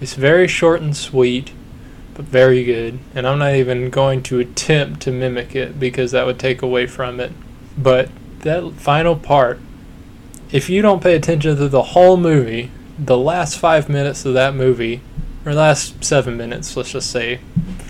It's 0.01 0.15
very 0.15 0.47
short 0.47 0.83
and 0.83 0.97
sweet, 0.97 1.53
but 2.15 2.27
very 2.27 2.65
good. 2.65 2.99
And 3.15 3.27
I'm 3.27 3.39
not 3.39 3.55
even 3.55 3.91
going 3.91 4.23
to 4.25 4.39
attempt 4.39 5.01
to 5.03 5.13
mimic 5.13 5.57
it 5.57 5.81
because 5.81 6.13
that 6.13 6.27
would 6.27 6.39
take 6.39 6.63
away 6.63 6.87
from 6.87 7.19
it. 7.21 7.33
But 7.79 8.11
that 8.41 8.73
final 8.75 9.17
part, 9.17 9.59
if 10.53 10.71
you 10.71 10.83
don't 10.83 11.03
pay 11.03 11.15
attention 11.15 11.57
to 11.57 11.69
the 11.69 11.83
whole 11.83 12.17
movie, 12.17 12.71
the 12.99 13.19
last 13.19 13.59
five 13.59 13.89
minutes 13.89 14.25
of 14.25 14.35
that 14.35 14.55
movie, 14.55 15.01
or 15.45 15.55
last 15.55 16.05
seven 16.05 16.37
minutes, 16.37 16.77
let's 16.77 16.93
just 16.93 17.11
say, 17.11 17.41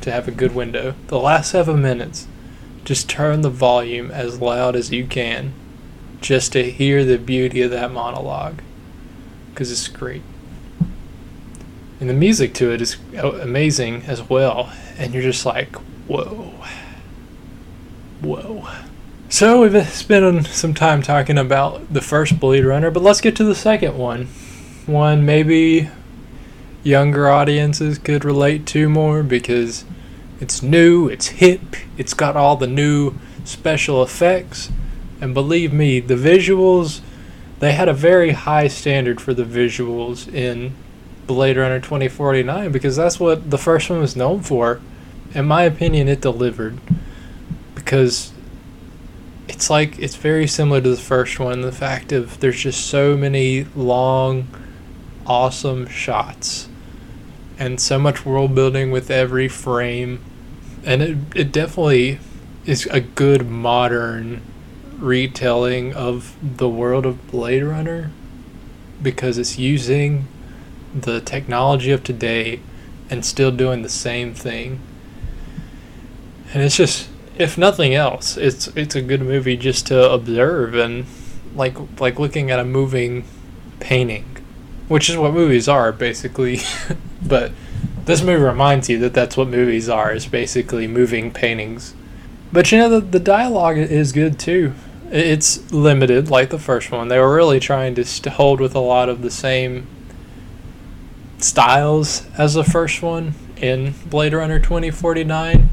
to 0.06 0.12
have 0.12 0.28
a 0.28 0.32
good 0.32 0.54
window, 0.54 0.94
the 1.08 1.18
last 1.18 1.50
seven 1.50 1.82
minutes, 1.82 2.28
just 2.84 3.10
turn 3.10 3.40
the 3.40 3.50
volume 3.50 4.10
as 4.12 4.40
loud 4.40 4.76
as 4.76 4.92
you 4.92 5.04
can 5.04 5.52
just 6.20 6.52
to 6.52 6.70
hear 6.70 7.04
the 7.04 7.18
beauty 7.18 7.60
of 7.60 7.72
that 7.72 7.90
monologue 7.90 8.62
because 9.50 9.70
it's 9.70 9.88
great. 9.88 10.22
And 11.98 12.08
the 12.08 12.14
music 12.14 12.54
to 12.54 12.72
it 12.72 12.80
is 12.80 12.96
oh, 13.18 13.32
amazing 13.32 14.04
as 14.06 14.22
well. 14.22 14.72
And 14.96 15.12
you're 15.12 15.24
just 15.24 15.44
like, 15.44 15.74
whoa. 16.06 16.52
Whoa. 18.20 18.68
So 19.28 19.62
we've 19.62 19.88
spent 19.88 20.46
some 20.46 20.72
time 20.72 21.02
talking 21.02 21.36
about 21.36 21.92
the 21.92 22.00
first 22.00 22.38
Blade 22.38 22.64
Runner, 22.64 22.92
but 22.92 23.02
let's 23.02 23.20
get 23.20 23.34
to 23.36 23.44
the 23.44 23.56
second 23.56 23.98
one. 23.98 24.26
One 24.86 25.26
maybe 25.26 25.90
younger 26.84 27.28
audiences 27.28 27.98
could 27.98 28.24
relate 28.24 28.66
to 28.66 28.88
more 28.88 29.24
because 29.24 29.84
it's 30.40 30.62
new, 30.62 31.08
it's 31.08 31.28
hip, 31.28 31.76
it's 31.96 32.14
got 32.14 32.36
all 32.36 32.56
the 32.56 32.66
new 32.66 33.14
special 33.44 34.02
effects 34.02 34.70
and 35.20 35.32
believe 35.32 35.72
me, 35.72 36.00
the 36.00 36.14
visuals, 36.14 37.00
they 37.58 37.72
had 37.72 37.88
a 37.88 37.94
very 37.94 38.32
high 38.32 38.68
standard 38.68 39.20
for 39.20 39.32
the 39.32 39.44
visuals 39.44 40.32
in 40.32 40.74
Blade 41.26 41.56
Runner 41.56 41.80
2049 41.80 42.70
because 42.70 42.96
that's 42.96 43.18
what 43.18 43.50
the 43.50 43.58
first 43.58 43.88
one 43.88 44.00
was 44.00 44.14
known 44.14 44.42
for. 44.42 44.80
In 45.34 45.46
my 45.46 45.62
opinion, 45.62 46.08
it 46.08 46.20
delivered 46.20 46.78
because 47.74 48.32
it's 49.48 49.70
like 49.70 49.98
it's 49.98 50.16
very 50.16 50.46
similar 50.46 50.80
to 50.80 50.90
the 50.90 50.96
first 50.96 51.38
one. 51.38 51.62
The 51.62 51.72
fact 51.72 52.12
of 52.12 52.40
there's 52.40 52.60
just 52.60 52.86
so 52.86 53.16
many 53.16 53.64
long, 53.74 54.48
awesome 55.26 55.86
shots 55.88 56.68
and 57.58 57.80
so 57.80 57.98
much 57.98 58.26
world 58.26 58.54
building 58.54 58.90
with 58.90 59.10
every 59.10 59.48
frame, 59.48 60.20
and 60.84 61.02
it 61.02 61.18
it 61.34 61.52
definitely 61.52 62.18
is 62.64 62.86
a 62.86 63.00
good 63.00 63.48
modern 63.48 64.42
retelling 64.98 65.94
of 65.94 66.36
the 66.42 66.68
world 66.68 67.06
of 67.06 67.30
Blade 67.30 67.62
Runner 67.62 68.10
because 69.02 69.38
it's 69.38 69.58
using 69.58 70.26
the 70.94 71.20
technology 71.20 71.90
of 71.90 72.02
today 72.02 72.60
and 73.10 73.24
still 73.24 73.50
doing 73.50 73.82
the 73.82 73.88
same 73.88 74.34
thing. 74.34 74.80
And 76.52 76.62
it's 76.62 76.76
just 76.76 77.08
if 77.38 77.58
nothing 77.58 77.94
else, 77.94 78.36
it's 78.36 78.68
it's 78.68 78.94
a 78.94 79.02
good 79.02 79.20
movie 79.20 79.56
just 79.56 79.86
to 79.88 80.10
observe 80.10 80.74
and 80.74 81.06
like 81.54 81.76
like 82.00 82.18
looking 82.18 82.50
at 82.50 82.58
a 82.58 82.64
moving 82.64 83.24
painting, 83.80 84.24
which 84.88 85.08
is 85.10 85.16
what 85.16 85.32
movies 85.32 85.68
are 85.68 85.92
basically. 85.92 86.60
but 87.22 87.52
this 88.04 88.22
movie 88.22 88.42
reminds 88.42 88.88
you 88.88 88.98
that 88.98 89.14
that's 89.14 89.36
what 89.36 89.48
movies 89.48 89.88
are 89.88 90.12
is 90.12 90.26
basically 90.26 90.86
moving 90.86 91.32
paintings. 91.32 91.94
But 92.52 92.70
you 92.70 92.78
know 92.78 92.88
the 92.88 93.00
the 93.00 93.20
dialogue 93.20 93.78
is 93.78 94.12
good 94.12 94.38
too. 94.38 94.74
It's 95.10 95.70
limited, 95.72 96.30
like 96.30 96.50
the 96.50 96.58
first 96.58 96.90
one. 96.90 97.08
They 97.08 97.18
were 97.18 97.34
really 97.34 97.60
trying 97.60 97.94
to 97.94 98.04
st- 98.04 98.34
hold 98.34 98.60
with 98.60 98.74
a 98.74 98.80
lot 98.80 99.08
of 99.08 99.22
the 99.22 99.30
same 99.30 99.86
styles 101.38 102.26
as 102.36 102.54
the 102.54 102.64
first 102.64 103.02
one 103.02 103.34
in 103.56 103.94
Blade 104.06 104.32
Runner 104.32 104.58
2049. 104.58 105.68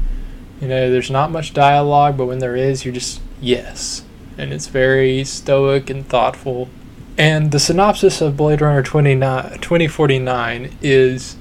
You 0.60 0.68
know, 0.68 0.90
there's 0.90 1.10
not 1.10 1.30
much 1.30 1.52
dialogue, 1.52 2.16
but 2.16 2.26
when 2.26 2.38
there 2.38 2.56
is, 2.56 2.84
you're 2.84 2.94
just, 2.94 3.20
yes. 3.40 4.04
And 4.38 4.52
it's 4.52 4.68
very 4.68 5.24
stoic 5.24 5.90
and 5.90 6.06
thoughtful. 6.06 6.68
And 7.16 7.52
the 7.52 7.60
synopsis 7.60 8.20
of 8.20 8.36
Blade 8.36 8.60
Runner 8.60 8.82
29, 8.82 9.58
2049 9.60 10.76
is 10.82 11.36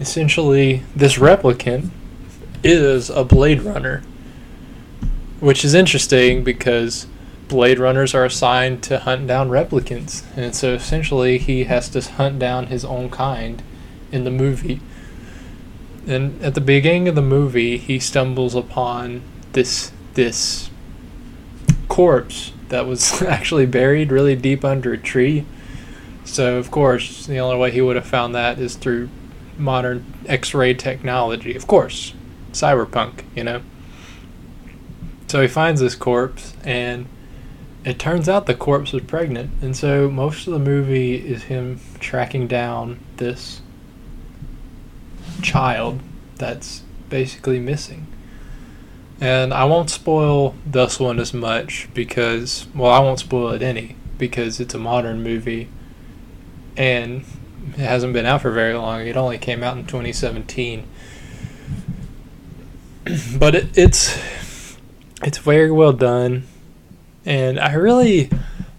essentially 0.00 0.82
this 0.94 1.16
replicant 1.16 1.90
is 2.64 3.10
a 3.10 3.24
Blade 3.24 3.62
Runner 3.62 4.02
which 5.40 5.64
is 5.64 5.74
interesting 5.74 6.42
because 6.42 7.06
Blade 7.48 7.78
Runners 7.78 8.14
are 8.14 8.24
assigned 8.24 8.82
to 8.84 8.98
hunt 8.98 9.26
down 9.26 9.48
replicants. 9.48 10.24
And 10.36 10.54
so 10.54 10.72
essentially 10.74 11.38
he 11.38 11.64
has 11.64 11.88
to 11.90 12.00
hunt 12.00 12.38
down 12.38 12.66
his 12.66 12.84
own 12.84 13.10
kind 13.10 13.62
in 14.10 14.24
the 14.24 14.30
movie. 14.30 14.80
And 16.06 16.40
at 16.42 16.54
the 16.54 16.60
beginning 16.60 17.08
of 17.08 17.14
the 17.14 17.22
movie, 17.22 17.78
he 17.78 17.98
stumbles 17.98 18.54
upon 18.54 19.22
this 19.52 19.92
this 20.14 20.70
corpse 21.88 22.52
that 22.68 22.86
was 22.86 23.22
actually 23.22 23.66
buried 23.66 24.12
really 24.12 24.36
deep 24.36 24.64
under 24.64 24.92
a 24.92 24.98
tree. 24.98 25.46
So 26.24 26.56
of 26.56 26.70
course, 26.70 27.26
the 27.26 27.38
only 27.38 27.56
way 27.56 27.70
he 27.70 27.80
would 27.80 27.96
have 27.96 28.06
found 28.06 28.34
that 28.34 28.58
is 28.58 28.76
through 28.76 29.08
modern 29.58 30.12
X-ray 30.26 30.74
technology. 30.74 31.54
Of 31.54 31.66
course, 31.66 32.12
cyberpunk, 32.52 33.24
you 33.34 33.44
know. 33.44 33.62
So 35.28 35.42
he 35.42 35.48
finds 35.48 35.80
this 35.80 35.94
corpse, 35.94 36.54
and 36.62 37.06
it 37.84 37.98
turns 37.98 38.28
out 38.28 38.46
the 38.46 38.54
corpse 38.54 38.92
was 38.92 39.02
pregnant. 39.04 39.50
And 39.62 39.76
so 39.76 40.10
most 40.10 40.46
of 40.46 40.52
the 40.52 40.58
movie 40.58 41.14
is 41.16 41.44
him 41.44 41.80
tracking 42.00 42.46
down 42.46 43.00
this 43.16 43.60
child 45.42 46.00
that's 46.36 46.82
basically 47.08 47.58
missing. 47.58 48.06
And 49.20 49.54
I 49.54 49.64
won't 49.64 49.90
spoil 49.90 50.54
this 50.66 51.00
one 51.00 51.18
as 51.18 51.32
much 51.32 51.88
because, 51.94 52.66
well, 52.74 52.92
I 52.92 52.98
won't 52.98 53.20
spoil 53.20 53.50
it 53.50 53.62
any 53.62 53.96
because 54.18 54.60
it's 54.60 54.74
a 54.74 54.78
modern 54.78 55.22
movie 55.22 55.68
and 56.76 57.24
it 57.72 57.78
hasn't 57.80 58.12
been 58.12 58.26
out 58.26 58.42
for 58.42 58.50
very 58.50 58.74
long. 58.74 59.06
It 59.06 59.16
only 59.16 59.38
came 59.38 59.62
out 59.62 59.76
in 59.76 59.86
2017. 59.86 60.86
but 63.38 63.54
it, 63.54 63.78
it's 63.78 64.18
it's 65.22 65.38
very 65.38 65.70
well 65.70 65.92
done 65.92 66.46
and 67.24 67.58
I 67.58 67.72
really 67.74 68.30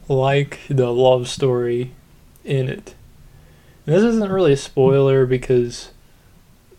like 0.08 0.60
the 0.70 0.92
love 0.92 1.28
story 1.28 1.92
in 2.46 2.70
it. 2.70 2.96
And 3.86 3.96
this 3.96 4.04
isn't 4.04 4.32
really 4.32 4.54
a 4.54 4.58
spoiler 4.58 5.26
because 5.26 5.92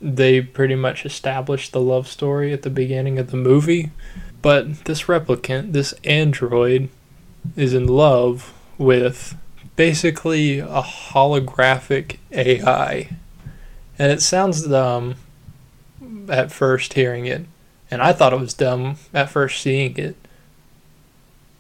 they 0.00 0.40
pretty 0.40 0.74
much 0.74 1.04
established 1.04 1.72
the 1.72 1.80
love 1.80 2.06
story 2.08 2.52
at 2.52 2.62
the 2.62 2.70
beginning 2.70 3.18
of 3.18 3.30
the 3.30 3.36
movie. 3.36 3.90
But 4.40 4.84
this 4.84 5.04
replicant, 5.04 5.72
this 5.72 5.92
android, 6.04 6.88
is 7.56 7.74
in 7.74 7.86
love 7.86 8.54
with 8.76 9.36
basically 9.76 10.60
a 10.60 10.82
holographic 10.82 12.18
AI. 12.32 13.10
And 13.98 14.12
it 14.12 14.22
sounds 14.22 14.66
dumb 14.66 15.16
at 16.28 16.52
first 16.52 16.94
hearing 16.94 17.26
it. 17.26 17.46
And 17.90 18.02
I 18.02 18.12
thought 18.12 18.32
it 18.32 18.40
was 18.40 18.54
dumb 18.54 18.96
at 19.12 19.30
first 19.30 19.60
seeing 19.62 19.96
it. 19.96 20.16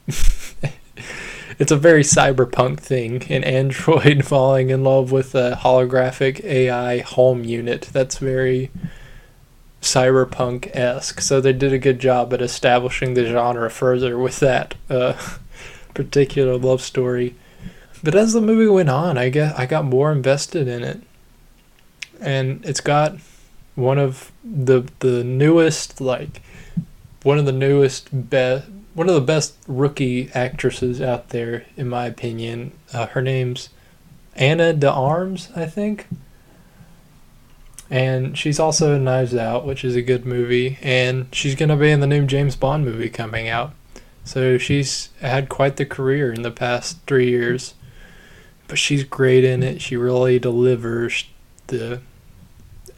it's 1.58 1.72
a 1.72 1.76
very 1.76 2.02
cyberpunk 2.02 2.78
thing 2.78 3.22
an 3.30 3.42
android 3.44 4.24
falling 4.24 4.70
in 4.70 4.84
love 4.84 5.10
with 5.10 5.34
a 5.34 5.58
holographic 5.62 6.44
ai 6.44 6.98
home 7.00 7.44
unit. 7.44 7.88
That's 7.92 8.18
very 8.18 8.70
cyberpunk-esque. 9.82 11.20
So 11.20 11.40
they 11.40 11.52
did 11.52 11.72
a 11.72 11.78
good 11.78 11.98
job 11.98 12.32
at 12.32 12.42
establishing 12.42 13.14
the 13.14 13.24
genre 13.24 13.70
further 13.70 14.18
with 14.18 14.40
that 14.40 14.74
uh, 14.90 15.14
particular 15.94 16.56
love 16.56 16.80
story. 16.80 17.34
But 18.02 18.14
as 18.14 18.32
the 18.32 18.40
movie 18.40 18.68
went 18.68 18.90
on 18.90 19.18
i 19.18 19.28
get 19.28 19.58
i 19.58 19.66
got 19.66 19.84
more 19.84 20.12
invested 20.12 20.68
in 20.68 20.84
it. 20.84 21.02
And 22.20 22.64
it's 22.64 22.80
got 22.80 23.16
one 23.74 23.98
of 23.98 24.32
the 24.44 24.88
the 25.00 25.22
newest 25.24 26.00
like 26.00 26.42
one 27.22 27.38
of 27.38 27.46
the 27.46 27.52
newest 27.52 28.08
best 28.12 28.68
one 28.98 29.08
of 29.08 29.14
the 29.14 29.20
best 29.20 29.54
rookie 29.68 30.28
actresses 30.34 31.00
out 31.00 31.28
there, 31.28 31.64
in 31.76 31.88
my 31.88 32.06
opinion. 32.06 32.72
Uh, 32.92 33.06
her 33.06 33.22
name's 33.22 33.68
Ana 34.34 34.72
de 34.72 34.90
Armas, 34.90 35.50
I 35.54 35.66
think. 35.66 36.08
And 37.88 38.36
she's 38.36 38.58
also 38.58 38.96
in 38.96 39.04
Knives 39.04 39.36
Out, 39.36 39.64
which 39.64 39.84
is 39.84 39.94
a 39.94 40.02
good 40.02 40.26
movie. 40.26 40.78
And 40.82 41.28
she's 41.30 41.54
going 41.54 41.68
to 41.68 41.76
be 41.76 41.92
in 41.92 42.00
the 42.00 42.08
new 42.08 42.26
James 42.26 42.56
Bond 42.56 42.84
movie 42.84 43.08
coming 43.08 43.48
out. 43.48 43.72
So 44.24 44.58
she's 44.58 45.10
had 45.20 45.48
quite 45.48 45.76
the 45.76 45.86
career 45.86 46.32
in 46.32 46.42
the 46.42 46.50
past 46.50 46.98
three 47.06 47.30
years. 47.30 47.74
But 48.66 48.80
she's 48.80 49.04
great 49.04 49.44
in 49.44 49.62
it. 49.62 49.80
She 49.80 49.96
really 49.96 50.40
delivers 50.40 51.24
the 51.68 52.00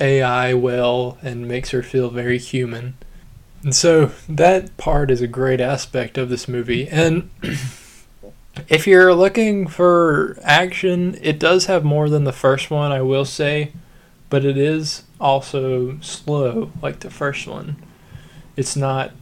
AI 0.01 0.55
well 0.55 1.19
and 1.21 1.47
makes 1.47 1.71
her 1.71 1.83
feel 1.83 2.09
very 2.09 2.39
human. 2.39 2.97
And 3.63 3.75
so 3.75 4.13
that 4.29 4.77
part 4.77 5.11
is 5.11 5.21
a 5.21 5.27
great 5.27 5.61
aspect 5.61 6.17
of 6.17 6.29
this 6.29 6.49
movie. 6.49 6.89
And 6.89 7.31
if 8.69 8.87
you're 8.87 9.15
looking 9.15 9.67
for 9.67 10.39
action, 10.43 11.19
it 11.21 11.39
does 11.39 11.67
have 11.67 11.85
more 11.85 12.09
than 12.09 12.25
the 12.25 12.33
first 12.33 12.71
one, 12.71 12.91
I 12.91 13.03
will 13.03 13.25
say, 13.25 13.73
but 14.31 14.45
it 14.45 14.57
is 14.57 15.03
also 15.21 15.99
slow 16.01 16.73
like 16.81 17.01
the 17.01 17.11
first 17.11 17.47
one. 17.47 17.77
It's 18.57 18.77
not 18.77 19.13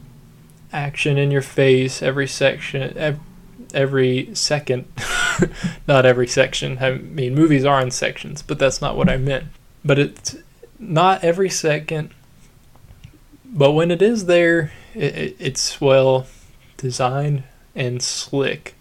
action 0.71 1.17
in 1.17 1.31
your 1.31 1.41
face 1.41 2.01
every 2.01 2.27
section 2.27 3.19
every 3.73 4.33
second 4.35 4.85
not 5.87 6.05
every 6.05 6.27
section 6.27 6.77
i 6.79 6.91
mean 6.91 7.33
movies 7.33 7.65
are 7.65 7.81
in 7.81 7.89
sections 7.89 8.41
but 8.41 8.59
that's 8.59 8.81
not 8.81 8.95
what 8.95 9.09
i 9.09 9.17
meant 9.17 9.45
but 9.83 9.97
it's 9.97 10.37
not 10.77 11.23
every 11.23 11.49
second 11.49 12.13
but 13.51 13.71
when 13.71 13.91
it 13.91 14.01
is 14.01 14.25
there, 14.25 14.71
it, 14.93 15.35
it's 15.39 15.81
well 15.81 16.27
designed 16.77 17.43
and 17.75 18.01
slick. 18.01 18.75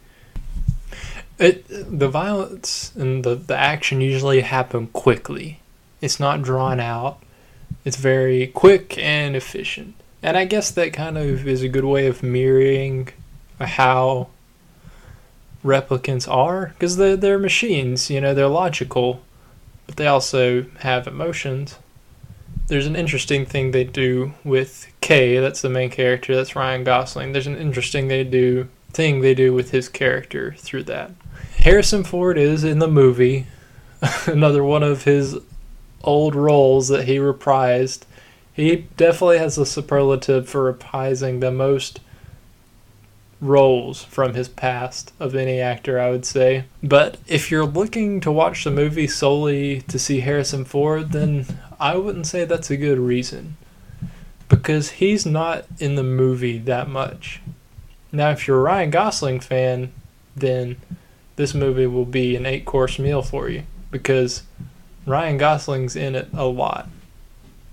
It 1.39 1.67
the 1.69 2.09
violence 2.09 2.93
and 2.97 3.25
the, 3.25 3.35
the 3.35 3.57
action 3.57 4.01
usually 4.01 4.41
happen 4.41 4.89
quickly. 4.89 5.61
It's 6.01 6.21
not 6.21 6.43
drawn 6.43 6.81
out. 6.81 7.23
It's 7.85 7.97
very 7.97 8.49
quick 8.49 8.99
and 8.99 9.37
efficient. 9.37 9.95
And 10.23 10.37
I 10.37 10.45
guess 10.45 10.71
that 10.73 10.93
kind 10.93 11.17
of 11.17 11.47
is 11.47 11.63
a 11.63 11.69
good 11.69 11.85
way 11.85 12.07
of 12.07 12.23
mirroring 12.23 13.09
how 13.61 14.29
replicants 15.65 16.31
are 16.31 16.67
because 16.67 16.97
they're, 16.97 17.17
they're 17.17 17.39
machines, 17.39 18.11
you 18.11 18.21
know, 18.21 18.35
they're 18.35 18.49
logical, 18.49 19.23
but 19.87 19.97
they 19.97 20.07
also 20.07 20.67
have 20.81 21.07
emotions 21.07 21.77
there's 22.69 22.87
an 22.87 22.97
interesting 22.97 23.45
thing 23.45 23.71
they 23.71 23.85
do 23.85 24.35
with 24.45 24.93
Kay, 25.01 25.39
that's 25.41 25.63
the 25.63 25.71
main 25.71 25.91
character, 25.91 26.37
that's 26.37 26.55
Ryan 26.55 26.85
Gosling. 26.85 27.33
There's 27.33 27.47
an 27.47 27.57
interesting 27.57 28.09
they 28.09 28.25
do 28.25 28.69
thing 28.93 29.21
they 29.21 29.35
do 29.35 29.53
with 29.53 29.71
his 29.71 29.89
character 29.89 30.55
through 30.59 30.85
that. 30.85 31.11
Harrison 31.59 32.05
Ford 32.05 32.39
is 32.39 32.65
in 32.65 32.79
the 32.79 32.89
movie, 32.89 33.47
another 34.27 34.63
one 34.63 34.83
of 34.83 35.05
his 35.05 35.37
old 36.05 36.35
roles 36.35 36.89
that 36.89 37.07
he 37.07 37.17
reprised. 37.17 38.03
He 38.53 38.87
definitely 38.97 39.39
has 39.39 39.57
a 39.57 39.67
superlative 39.67 40.49
for 40.49 40.73
reprising 40.73 41.41
the 41.41 41.51
most 41.51 42.01
roles 43.41 44.03
from 44.05 44.35
his 44.35 44.49
past 44.49 45.13
of 45.21 45.35
any 45.35 45.61
actor, 45.61 45.99
I 45.99 46.11
would 46.11 46.27
say. 46.27 46.65
But 46.83 47.19
if 47.27 47.51
you're 47.51 47.67
looking 47.67 48.21
to 48.23 48.33
watch 48.33 48.65
the 48.65 48.71
movie 48.71 49.07
solely 49.07 49.83
to 49.83 49.99
see 49.99 50.21
Harrison 50.21 50.65
Ford, 50.65 51.13
then 51.13 51.47
I 51.81 51.97
wouldn't 51.97 52.27
say 52.27 52.45
that's 52.45 52.71
a 52.71 52.77
good 52.77 52.99
reason. 52.99 53.57
Because 54.49 54.93
he's 54.93 55.27
not 55.27 55.67
in 55.79 55.95
the 55.95 56.03
movie 56.03 56.59
that 56.59 56.89
much. 56.89 57.41
Now, 58.11 58.31
if 58.31 58.47
you're 58.47 58.59
a 58.59 58.63
Ryan 58.63 58.91
Gosling 58.91 59.41
fan, 59.41 59.93
then 60.35 60.77
this 61.37 61.53
movie 61.55 61.87
will 61.87 62.07
be 62.07 62.35
an 62.35 62.47
eight 62.47 62.65
course 62.65 62.99
meal 62.99 63.23
for 63.23 63.49
you. 63.49 63.65
Because 63.91 64.43
Ryan 65.07 65.39
Gosling's 65.39 65.97
in 65.97 66.15
it 66.15 66.29
a 66.33 66.47
lot. 66.47 66.89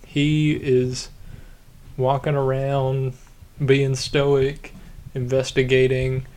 He 0.05 0.53
is 0.53 1.09
walking 1.97 2.35
around 2.35 3.13
being 3.63 3.95
stoic 3.95 4.73
investigating, 5.15 6.27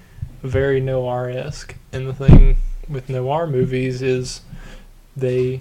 very 0.43 0.81
noir 0.81 1.29
esque. 1.29 1.75
And 1.93 2.09
the 2.09 2.15
thing 2.15 2.57
with 2.89 3.11
noir 3.11 3.47
movies 3.47 4.01
is 4.01 4.41
they 5.17 5.61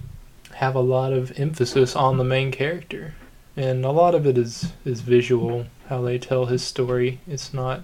have 0.58 0.74
a 0.74 0.80
lot 0.80 1.14
of 1.14 1.40
emphasis 1.40 1.96
on 1.96 2.18
the 2.18 2.24
main 2.24 2.52
character. 2.52 3.14
And 3.56 3.86
a 3.86 3.92
lot 3.92 4.16
of 4.16 4.26
it 4.26 4.40
is, 4.40 4.74
is 4.86 5.02
visual, 5.02 5.68
how 5.88 6.02
they 6.02 6.18
tell 6.18 6.48
his 6.48 6.64
story. 6.64 7.20
It's 7.28 7.54
not 7.54 7.82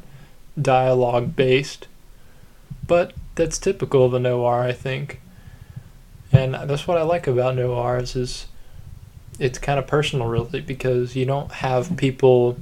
dialogue 0.60 1.36
based. 1.36 1.88
But 2.88 3.14
that's 3.36 3.60
typical 3.60 4.04
of 4.04 4.16
a 4.16 4.20
noir, 4.20 4.62
I 4.62 4.72
think. 4.72 5.22
And 6.32 6.56
that's 6.56 6.88
what 6.88 6.98
I 6.98 7.04
like 7.04 7.28
about 7.28 7.56
noirs 7.56 8.16
is 8.16 8.48
it's 9.40 9.60
kind 9.60 9.78
of 9.78 9.86
personal 9.86 10.28
really 10.28 10.62
because 10.62 11.16
you 11.16 11.26
don't 11.28 11.52
have 11.52 11.96
people 11.96 12.58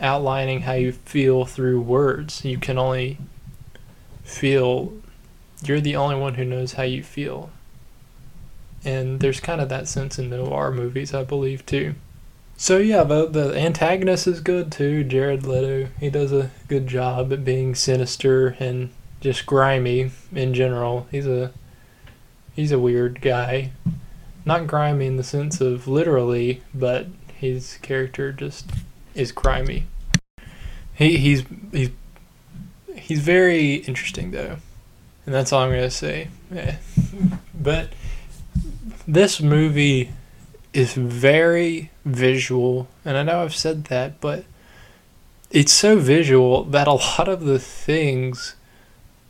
outlining 0.00 0.62
how 0.62 0.72
you 0.72 0.92
feel 0.92 1.44
through 1.44 1.82
words. 1.82 2.46
You 2.46 2.56
can 2.56 2.78
only 2.78 3.18
feel, 4.24 4.94
you're 5.62 5.82
the 5.82 5.96
only 5.96 6.16
one 6.16 6.34
who 6.34 6.46
knows 6.46 6.72
how 6.72 6.84
you 6.84 7.02
feel. 7.02 7.50
And 8.84 9.20
there's 9.20 9.40
kind 9.40 9.60
of 9.60 9.68
that 9.68 9.88
sense 9.88 10.18
in 10.18 10.30
noir 10.30 10.70
movies, 10.70 11.12
I 11.12 11.24
believe, 11.24 11.66
too. 11.66 11.94
So 12.60 12.78
yeah, 12.78 13.04
the 13.04 13.26
the 13.26 13.56
antagonist 13.56 14.26
is 14.26 14.40
good 14.40 14.72
too. 14.72 15.04
Jared 15.04 15.46
Leto, 15.46 15.90
he 16.00 16.10
does 16.10 16.32
a 16.32 16.50
good 16.66 16.88
job 16.88 17.32
at 17.32 17.44
being 17.44 17.76
sinister 17.76 18.56
and 18.58 18.90
just 19.20 19.46
grimy 19.46 20.10
in 20.34 20.54
general. 20.54 21.06
He's 21.12 21.26
a 21.28 21.52
he's 22.56 22.72
a 22.72 22.78
weird 22.78 23.20
guy. 23.20 23.70
Not 24.44 24.66
grimy 24.66 25.06
in 25.06 25.16
the 25.16 25.22
sense 25.22 25.60
of 25.60 25.86
literally, 25.86 26.62
but 26.74 27.06
his 27.32 27.78
character 27.80 28.32
just 28.32 28.68
is 29.14 29.30
grimy. 29.30 29.86
He 30.94 31.16
he's 31.16 31.44
he's 31.70 31.90
he's 32.96 33.20
very 33.20 33.74
interesting 33.74 34.32
though, 34.32 34.56
and 35.26 35.34
that's 35.34 35.52
all 35.52 35.62
I'm 35.62 35.70
gonna 35.70 35.90
say. 35.90 36.26
Yeah. 36.52 36.78
But 37.54 37.90
this 39.08 39.40
movie 39.40 40.10
is 40.72 40.92
very 40.92 41.90
visual, 42.04 42.86
and 43.04 43.16
I 43.16 43.24
know 43.24 43.42
I've 43.42 43.56
said 43.56 43.84
that, 43.84 44.20
but 44.20 44.44
it's 45.50 45.72
so 45.72 45.98
visual 45.98 46.62
that 46.64 46.86
a 46.86 46.92
lot 46.92 47.26
of 47.26 47.40
the 47.40 47.58
things 47.58 48.54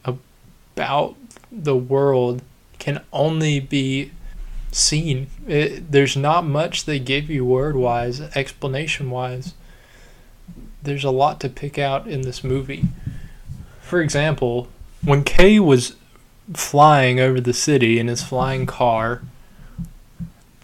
about 0.04 1.16
the 1.50 1.76
world 1.76 2.42
can 2.78 3.02
only 3.12 3.60
be 3.60 4.10
seen. 4.72 5.28
It, 5.46 5.90
there's 5.90 6.16
not 6.16 6.44
much 6.44 6.84
they 6.84 6.98
give 6.98 7.30
you 7.30 7.44
word 7.44 7.76
wise, 7.76 8.20
explanation 8.20 9.10
wise 9.10 9.54
there's 10.82 11.04
a 11.04 11.10
lot 11.10 11.40
to 11.40 11.48
pick 11.48 11.78
out 11.78 12.06
in 12.06 12.22
this 12.22 12.44
movie. 12.44 12.84
For 13.80 14.00
example, 14.00 14.68
when 15.02 15.24
Kay 15.24 15.60
was 15.60 15.96
flying 16.54 17.20
over 17.20 17.40
the 17.40 17.52
city 17.52 17.98
in 17.98 18.08
his 18.08 18.22
flying 18.22 18.66
car, 18.66 19.22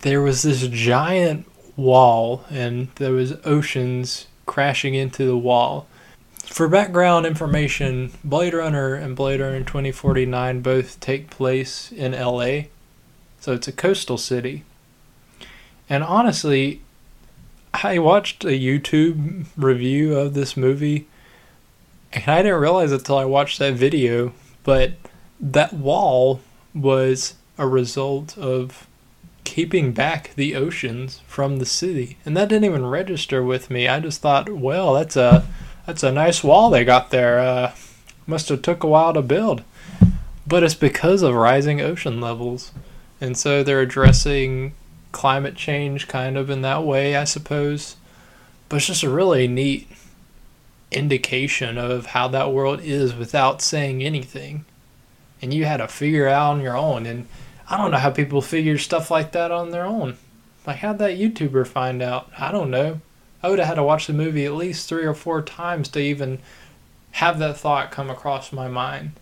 there 0.04 0.20
was 0.20 0.42
this 0.42 0.68
giant 0.68 1.46
wall 1.76 2.44
and 2.50 2.88
there 2.96 3.12
was 3.12 3.38
oceans 3.46 4.26
crashing 4.44 4.92
into 4.94 5.24
the 5.24 5.36
wall. 5.36 5.86
For 6.44 6.68
background 6.68 7.24
information, 7.24 8.12
Blade 8.22 8.52
Runner 8.52 8.94
and 8.94 9.16
Blade 9.16 9.40
Runner 9.40 9.60
2049 9.60 10.60
both 10.60 11.00
take 11.00 11.30
place 11.30 11.90
in 11.90 12.12
LA. 12.12 12.64
So 13.40 13.54
it's 13.54 13.66
a 13.66 13.72
coastal 13.72 14.18
city. 14.18 14.64
And 15.88 16.04
honestly, 16.04 16.82
I 17.72 17.98
watched 17.98 18.44
a 18.44 18.48
YouTube 18.48 19.46
review 19.56 20.18
of 20.18 20.34
this 20.34 20.54
movie 20.54 21.08
and 22.12 22.28
I 22.28 22.42
didn't 22.42 22.60
realize 22.60 22.92
it 22.92 23.00
until 23.00 23.16
I 23.16 23.24
watched 23.24 23.58
that 23.58 23.72
video, 23.72 24.34
but 24.64 24.92
that 25.40 25.72
wall 25.72 26.42
was 26.74 27.36
a 27.56 27.66
result 27.66 28.36
of 28.36 28.86
keeping 29.44 29.92
back 29.92 30.34
the 30.34 30.56
oceans 30.56 31.20
from 31.26 31.58
the 31.58 31.66
city. 31.66 32.16
And 32.24 32.36
that 32.36 32.48
didn't 32.48 32.64
even 32.64 32.86
register 32.86 33.42
with 33.42 33.70
me. 33.70 33.86
I 33.86 34.00
just 34.00 34.20
thought, 34.20 34.48
well, 34.48 34.94
that's 34.94 35.16
a 35.16 35.46
that's 35.86 36.02
a 36.02 36.12
nice 36.12 36.42
wall 36.42 36.70
they 36.70 36.84
got 36.84 37.10
there. 37.10 37.38
Uh, 37.38 37.74
must 38.26 38.48
have 38.48 38.62
took 38.62 38.82
a 38.82 38.88
while 38.88 39.12
to 39.12 39.22
build. 39.22 39.62
But 40.46 40.62
it's 40.62 40.74
because 40.74 41.22
of 41.22 41.34
rising 41.34 41.80
ocean 41.80 42.20
levels. 42.20 42.72
And 43.20 43.36
so 43.36 43.62
they're 43.62 43.80
addressing 43.80 44.74
climate 45.12 45.54
change 45.54 46.08
kind 46.08 46.36
of 46.36 46.50
in 46.50 46.62
that 46.62 46.84
way, 46.84 47.16
I 47.16 47.24
suppose. 47.24 47.96
But 48.68 48.76
it's 48.76 48.86
just 48.86 49.02
a 49.02 49.10
really 49.10 49.46
neat 49.46 49.88
indication 50.90 51.76
of 51.78 52.06
how 52.06 52.28
that 52.28 52.52
world 52.52 52.80
is 52.80 53.14
without 53.14 53.62
saying 53.62 54.02
anything. 54.02 54.64
And 55.42 55.52
you 55.52 55.64
had 55.64 55.78
to 55.78 55.88
figure 55.88 56.28
out 56.28 56.52
on 56.52 56.60
your 56.60 56.76
own. 56.76 57.06
And 57.06 57.26
I 57.74 57.76
don't 57.76 57.90
know 57.90 57.98
how 57.98 58.12
people 58.12 58.40
figure 58.40 58.78
stuff 58.78 59.10
like 59.10 59.32
that 59.32 59.50
on 59.50 59.70
their 59.70 59.84
own. 59.84 60.16
Like, 60.64 60.76
how'd 60.76 60.98
that 60.98 61.18
YouTuber 61.18 61.66
find 61.66 62.02
out? 62.02 62.30
I 62.38 62.52
don't 62.52 62.70
know. 62.70 63.00
I 63.42 63.50
would 63.50 63.58
have 63.58 63.66
had 63.66 63.74
to 63.74 63.82
watch 63.82 64.06
the 64.06 64.12
movie 64.12 64.46
at 64.46 64.54
least 64.54 64.88
three 64.88 65.04
or 65.04 65.12
four 65.12 65.42
times 65.42 65.88
to 65.88 65.98
even 65.98 66.38
have 67.10 67.40
that 67.40 67.56
thought 67.56 67.90
come 67.90 68.10
across 68.10 68.52
my 68.52 68.68
mind. 68.68 69.14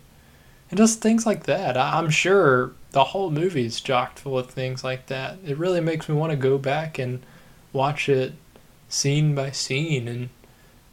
And 0.69 0.77
just 0.77 1.01
things 1.01 1.25
like 1.25 1.45
that. 1.45 1.75
I'm 1.77 2.11
sure 2.11 2.73
the 2.91 3.05
whole 3.05 3.31
movie 3.31 3.65
is 3.65 3.81
chocked 3.81 4.19
full 4.19 4.37
of 4.37 4.51
things 4.51 4.83
like 4.83 5.07
that. 5.07 5.39
It 5.43 5.57
really 5.57 5.81
makes 5.81 6.07
me 6.07 6.13
want 6.13 6.29
to 6.29 6.37
go 6.37 6.59
back 6.59 6.99
and 6.99 7.25
watch 7.71 8.07
it 8.07 8.33
scene 8.87 9.33
by 9.33 9.49
scene 9.49 10.07
and 10.07 10.29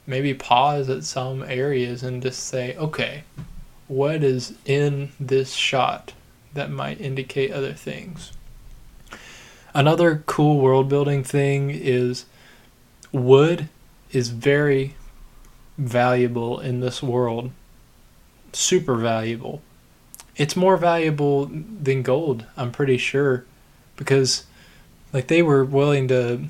maybe 0.06 0.32
pause 0.32 0.88
at 0.88 1.04
some 1.04 1.42
areas 1.42 2.02
and 2.02 2.22
just 2.22 2.42
say, 2.42 2.74
okay, 2.76 3.24
what 3.86 4.24
is 4.24 4.54
in 4.64 5.12
this 5.20 5.52
shot 5.52 6.14
that 6.54 6.70
might 6.70 7.00
indicate 7.00 7.52
other 7.52 7.72
things? 7.72 8.32
Another 9.74 10.22
cool 10.26 10.58
world 10.58 10.88
building 10.88 11.22
thing 11.22 11.70
is 11.70 12.24
wood 13.12 13.68
is 14.10 14.30
very 14.30 14.96
valuable 15.78 16.58
in 16.58 16.80
this 16.80 17.02
world. 17.02 17.52
Super 18.52 18.96
valuable. 18.96 19.62
It's 20.36 20.56
more 20.56 20.76
valuable 20.76 21.46
than 21.46 22.02
gold, 22.02 22.46
I'm 22.56 22.72
pretty 22.72 22.98
sure, 22.98 23.44
because 23.96 24.44
like 25.12 25.28
they 25.28 25.42
were 25.42 25.64
willing 25.64 26.08
to 26.08 26.46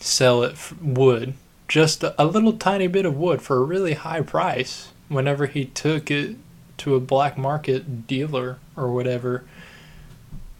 sell 0.00 0.42
it 0.42 0.56
wood, 0.80 1.34
just 1.66 2.02
a, 2.02 2.14
a 2.20 2.24
little 2.24 2.52
tiny 2.52 2.86
bit 2.86 3.06
of 3.06 3.16
wood 3.16 3.42
for 3.42 3.56
a 3.56 3.64
really 3.64 3.94
high 3.94 4.20
price 4.20 4.92
whenever 5.08 5.46
he 5.46 5.64
took 5.64 6.10
it 6.10 6.36
to 6.78 6.94
a 6.94 7.00
black 7.00 7.36
market 7.36 8.06
dealer 8.06 8.58
or 8.76 8.90
whatever. 8.92 9.44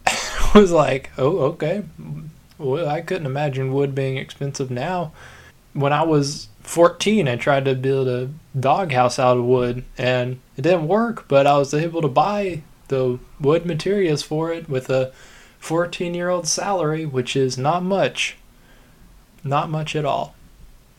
was 0.55 0.73
like, 0.73 1.11
oh, 1.19 1.39
okay. 1.39 1.85
Well, 2.59 2.89
I 2.89 3.01
couldn't 3.01 3.27
imagine 3.27 3.73
wood 3.73 3.95
being 3.95 4.17
expensive 4.17 4.71
now. 4.71 5.13
When 5.73 5.93
I 5.93 6.03
was 6.03 6.49
14, 6.63 7.29
I 7.29 7.37
tried 7.37 7.65
to 7.67 7.75
build 7.75 8.09
a 8.09 8.31
doghouse 8.59 9.19
out 9.19 9.39
of 9.39 9.45
wood 9.45 9.85
and 9.97 10.41
it 10.57 10.63
didn't 10.63 10.89
work, 10.89 11.29
but 11.29 11.47
I 11.47 11.57
was 11.59 11.73
able 11.73 12.03
to 12.03 12.09
buy 12.09 12.63
the 12.89 13.19
wood 13.41 13.65
materials 13.65 14.23
for 14.23 14.53
it 14.53 14.69
with 14.69 14.91
a 14.91 15.13
14 15.61 16.15
year 16.15 16.29
old 16.29 16.47
salary, 16.47 17.05
which 17.07 17.37
is 17.37 17.57
not 17.57 17.83
much. 17.83 18.37
Not 19.45 19.71
much 19.71 19.95
at 19.95 20.05
all. 20.05 20.35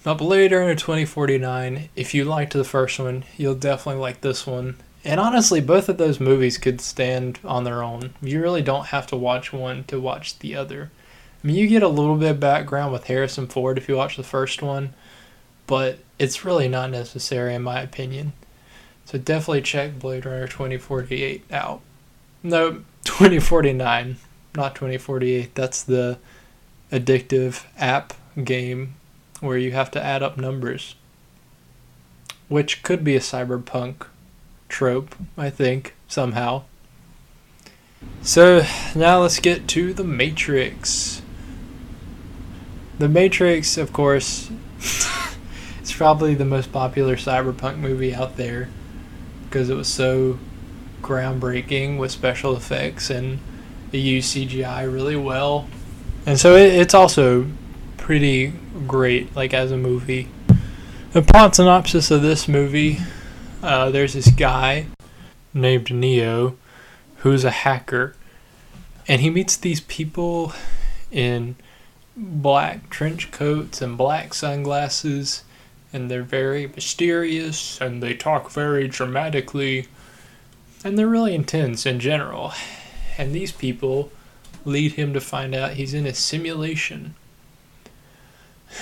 Up 0.06 0.22
later 0.22 0.62
in 0.62 0.78
2049, 0.78 1.90
if 1.96 2.14
you 2.14 2.24
liked 2.24 2.54
the 2.54 2.64
first 2.64 3.00
one, 3.00 3.26
you'll 3.36 3.56
definitely 3.56 4.02
like 4.02 4.22
this 4.22 4.48
one. 4.48 4.78
And 5.04 5.20
honestly, 5.20 5.62
both 5.62 5.88
of 5.88 5.98
those 5.98 6.20
movies 6.20 6.58
could 6.58 6.82
stand 6.82 7.40
on 7.46 7.64
their 7.64 7.82
own. 7.82 8.14
You 8.22 8.42
really 8.42 8.62
don't 8.62 8.88
have 8.88 9.08
to 9.08 9.16
watch 9.16 9.54
one 9.54 9.86
to 9.86 10.00
watch 10.00 10.40
the 10.40 10.56
other. 10.56 10.92
I 11.42 11.48
mean, 11.48 11.56
you 11.56 11.68
get 11.68 11.84
a 11.84 11.88
little 11.88 12.18
bit 12.18 12.32
of 12.32 12.40
background 12.40 12.92
with 12.92 13.06
Harrison 13.06 13.48
Ford 13.48 13.78
if 13.78 13.88
you 13.88 13.96
watch 13.96 14.18
the 14.18 14.24
first 14.24 14.62
one, 14.62 14.94
but 15.68 16.00
it's 16.18 16.44
really 16.44 16.68
not 16.68 16.92
necessary 16.92 17.56
in 17.56 17.62
my 17.62 17.80
opinion. 17.80 18.34
So 19.06 19.18
definitely 19.18 19.62
check 19.62 19.98
Blade 20.00 20.26
Runner 20.26 20.48
2048 20.48 21.46
out. 21.50 21.82
No, 22.44 22.72
2049, 23.06 24.18
not 24.56 24.76
2048. 24.76 25.56
That's 25.56 25.82
the 25.82 26.18
addictive 26.92 27.66
app 27.78 28.14
game 28.44 28.96
where 29.40 29.58
you 29.58 29.72
have 29.72 29.92
to 29.92 30.04
add 30.04 30.22
up 30.22 30.38
numbers, 30.38 30.96
which 32.50 32.84
could 32.84 33.06
be 33.06 33.16
a 33.16 33.22
cyberpunk 33.22 34.08
trope, 34.70 35.16
I 35.38 35.50
think, 35.50 35.96
somehow. 36.08 36.64
So 38.22 38.64
now 38.96 39.22
let's 39.22 39.40
get 39.40 39.68
to 39.70 39.94
The 39.94 40.04
Matrix. 40.04 41.22
The 42.98 43.10
Matrix, 43.10 43.78
of 43.78 43.92
course, 43.92 44.50
is 45.82 45.94
probably 45.94 46.36
the 46.36 46.46
most 46.46 46.72
popular 46.72 47.16
cyberpunk 47.16 47.78
movie 47.78 48.14
out 48.14 48.38
there 48.38 48.70
because 49.46 49.70
it 49.70 49.76
was 49.76 49.88
so 49.88 50.40
groundbreaking 51.02 51.98
with 51.98 52.12
special 52.12 52.56
effects 52.56 53.10
and 53.10 53.40
it 53.92 53.98
used 53.98 54.36
CGI 54.36 54.92
really 54.92 55.16
well. 55.16 55.68
And 56.26 56.40
so 56.40 56.56
it, 56.56 56.74
it's 56.74 56.94
also 56.94 57.48
pretty 57.98 58.54
great, 58.88 59.36
like 59.36 59.54
as 59.54 59.72
a 59.72 59.78
movie. 59.78 60.28
The 61.14 61.22
plot 61.22 61.56
synopsis 61.56 62.12
of 62.12 62.22
this 62.22 62.48
movie 62.48 63.00
uh, 63.62 63.90
there's 63.90 64.14
this 64.14 64.30
guy 64.30 64.88
named 65.54 65.92
Neo 65.94 66.56
who's 67.18 67.44
a 67.44 67.52
hacker, 67.52 68.16
and 69.08 69.22
he 69.22 69.30
meets 69.30 69.58
these 69.58 69.82
people 69.82 70.54
in 71.12 71.56
black 72.16 72.90
trench 72.90 73.32
coats 73.32 73.82
and 73.82 73.98
black 73.98 74.34
sunglasses, 74.34 75.44
and 75.92 76.10
they're 76.10 76.24
very 76.24 76.68
mysterious 76.68 77.80
and 77.82 78.04
they 78.04 78.14
talk 78.14 78.52
very 78.52 78.88
dramatically, 78.88 79.88
and 80.84 80.98
they're 80.98 81.08
really 81.08 81.36
intense 81.36 81.86
in 81.86 82.00
general. 82.00 82.54
And 83.18 83.34
these 83.34 83.52
people 83.52 84.12
lead 84.64 84.94
him 84.94 85.14
to 85.14 85.20
find 85.20 85.54
out 85.54 85.74
he's 85.74 85.94
in 85.94 86.06
a 86.06 86.14
simulation. 86.14 87.16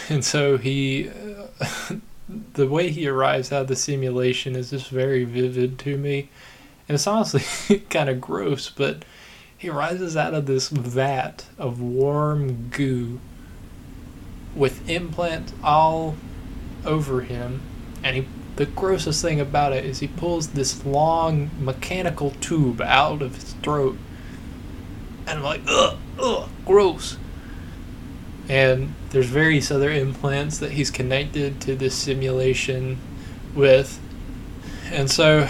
And 0.09 0.23
so 0.23 0.57
he 0.57 1.09
uh, 1.09 1.95
the 2.53 2.67
way 2.67 2.89
he 2.89 3.07
arrives 3.07 3.51
out 3.51 3.63
of 3.63 3.67
the 3.67 3.75
simulation 3.75 4.55
is 4.55 4.71
just 4.71 4.89
very 4.89 5.23
vivid 5.23 5.79
to 5.79 5.97
me. 5.97 6.29
And 6.87 6.95
it's 6.95 7.07
honestly 7.07 7.79
kind 7.89 8.09
of 8.09 8.21
gross, 8.21 8.69
but 8.69 9.03
he 9.57 9.69
rises 9.69 10.15
out 10.15 10.33
of 10.33 10.45
this 10.45 10.69
vat 10.69 11.45
of 11.57 11.81
warm 11.81 12.69
goo 12.69 13.19
with 14.55 14.87
implants 14.89 15.53
all 15.63 16.15
over 16.85 17.21
him. 17.21 17.61
And 18.03 18.15
he, 18.17 18.27
the 18.55 18.65
grossest 18.65 19.21
thing 19.21 19.39
about 19.39 19.73
it 19.73 19.85
is 19.85 19.99
he 19.99 20.07
pulls 20.07 20.49
this 20.49 20.85
long 20.85 21.49
mechanical 21.59 22.31
tube 22.41 22.81
out 22.81 23.21
of 23.21 23.35
his 23.35 23.53
throat. 23.53 23.97
And 25.25 25.39
I'm 25.39 25.43
like, 25.43 25.61
ugh, 25.67 25.97
ugh, 26.19 26.49
gross. 26.65 27.17
And 28.47 28.93
there's 29.09 29.27
various 29.27 29.71
other 29.71 29.91
implants 29.91 30.57
that 30.57 30.71
he's 30.71 30.91
connected 30.91 31.61
to 31.61 31.75
this 31.75 31.95
simulation 31.95 32.97
with. 33.55 33.99
And 34.91 35.09
so 35.09 35.49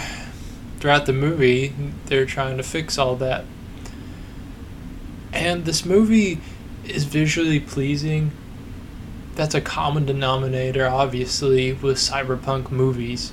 throughout 0.78 1.06
the 1.06 1.12
movie, 1.12 1.74
they're 2.06 2.26
trying 2.26 2.56
to 2.56 2.62
fix 2.62 2.98
all 2.98 3.16
that. 3.16 3.44
And 5.32 5.64
this 5.64 5.84
movie 5.84 6.40
is 6.84 7.04
visually 7.04 7.60
pleasing. 7.60 8.30
That's 9.34 9.54
a 9.54 9.60
common 9.60 10.06
denominator, 10.06 10.86
obviously, 10.86 11.72
with 11.72 11.96
cyberpunk 11.96 12.70
movies. 12.70 13.32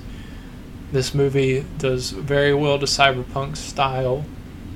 This 0.92 1.14
movie 1.14 1.64
does 1.78 2.10
very 2.10 2.54
well 2.54 2.78
to 2.78 2.86
cyberpunk 2.86 3.56
style, 3.56 4.24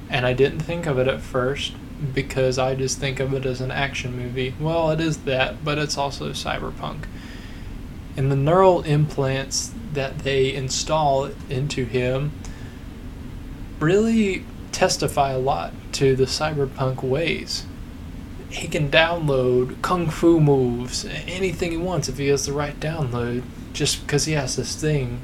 and 0.09 0.27
I 0.27 0.33
didn't 0.33 0.61
think 0.61 0.87
of 0.87 0.99
it 0.99 1.07
at 1.07 1.21
first 1.21 1.73
because 2.15 2.59
I 2.59 2.75
just 2.75 2.99
think 2.99 3.21
of 3.21 3.35
it 3.35 3.45
as 3.47 3.61
an 3.61 3.71
action 3.71 4.17
movie. 4.17 4.55
Well, 4.59 4.91
it 4.91 5.01
is 5.01 5.19
that, 5.19 5.65
but 5.65 5.79
it's 5.79 5.99
also 5.99 6.31
cyberpunk. 6.31 7.05
And 8.17 8.31
the 8.31 8.37
neural 8.37 8.83
implants 8.83 9.73
that 9.93 10.21
they 10.21 10.53
install 10.53 11.31
into 11.49 11.85
him 11.85 12.33
really 13.79 14.45
testify 14.73 15.33
a 15.33 15.39
lot 15.39 15.73
to 15.93 16.15
the 16.15 16.25
cyberpunk 16.25 17.03
ways. 17.03 17.67
He 18.51 18.69
can 18.69 18.91
download 18.91 19.81
kung 19.81 20.11
fu 20.11 20.41
moves, 20.41 21.05
anything 21.05 21.71
he 21.71 21.77
wants 21.77 22.09
if 22.09 22.19
he 22.19 22.29
has 22.29 22.47
the 22.47 22.53
right 22.53 22.79
download, 22.81 23.45
just 23.73 24.03
because 24.03 24.25
he 24.25 24.33
has 24.33 24.57
this 24.57 24.75
thing 24.75 25.21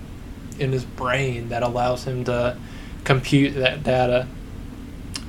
in 0.59 0.73
his 0.73 0.85
brain 0.85 1.49
that 1.49 1.63
allows 1.63 2.05
him 2.05 2.25
to 2.25 2.57
compute 3.05 3.55
that 3.55 3.83
data. 3.83 4.29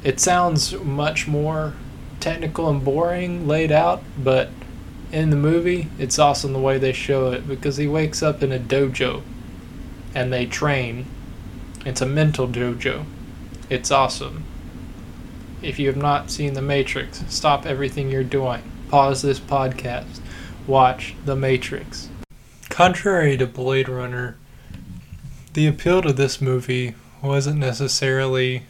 It 0.08 0.22
sounds 0.22 0.72
much 0.72 1.28
more 1.28 1.74
technical 2.22 2.70
and 2.70 2.82
boring 2.82 3.46
laid 3.46 3.74
out, 3.74 4.02
but 4.18 4.48
in 5.12 5.32
the 5.32 5.36
movie, 5.36 5.90
it's 6.00 6.18
awesome 6.18 6.54
the 6.54 6.60
way 6.60 6.78
they 6.78 6.94
show 6.94 7.34
it 7.34 7.46
because 7.46 7.76
he 7.76 7.90
wakes 7.90 8.24
up 8.24 8.42
in 8.42 8.54
a 8.54 8.58
dojo 8.58 9.22
and 10.16 10.32
they 10.32 10.46
train. 10.46 11.08
It's 11.86 12.00
a 12.00 12.06
mental 12.06 12.48
dojo. 12.48 13.04
It's 13.70 13.92
awesome. 13.92 14.46
If 15.62 15.78
you 15.78 15.88
have 15.88 15.98
not 15.98 16.32
seen 16.32 16.54
The 16.54 16.62
Matrix, 16.62 17.26
stop 17.28 17.66
everything 17.66 18.10
you're 18.10 18.24
doing. 18.24 18.64
Pause 18.88 19.24
this 19.24 19.42
podcast. 19.42 20.22
Watch 20.68 21.16
The 21.26 21.36
Matrix. 21.36 22.08
Contrary 22.70 23.36
to 23.36 23.46
Blade 23.46 23.90
Runner, 23.90 24.38
the 25.52 25.68
appeal 25.68 26.02
to 26.04 26.14
this 26.14 26.40
movie 26.40 26.96
wasn't 27.22 27.60
necessarily 27.60 28.64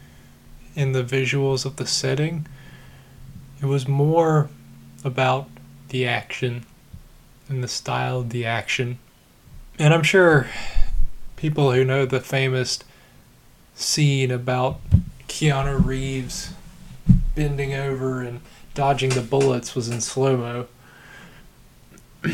in 0.77 0.91
the 0.91 1.03
visuals 1.03 1.65
of 1.65 1.77
the 1.77 1.87
setting. 1.87 2.45
It 3.59 3.65
was 3.65 3.87
more 3.87 4.47
about 5.03 5.49
the 5.89 6.05
action 6.05 6.65
and 7.49 7.63
the 7.63 7.67
style 7.67 8.19
of 8.19 8.29
the 8.29 8.45
action. 8.45 8.99
And 9.79 9.91
I'm 9.91 10.03
sure 10.03 10.47
people 11.35 11.71
who 11.71 11.83
know 11.83 12.05
the 12.05 12.19
famous 12.19 12.79
scene 13.73 14.29
about 14.29 14.79
Keanu 15.27 15.83
Reeves 15.83 16.53
bending 17.35 17.73
over 17.73 18.21
and 18.21 18.41
dodging 18.75 19.09
the 19.09 19.21
bullets 19.21 19.73
was 19.73 19.89
in 19.89 19.99
slow 19.99 20.37
mo. 20.37 20.67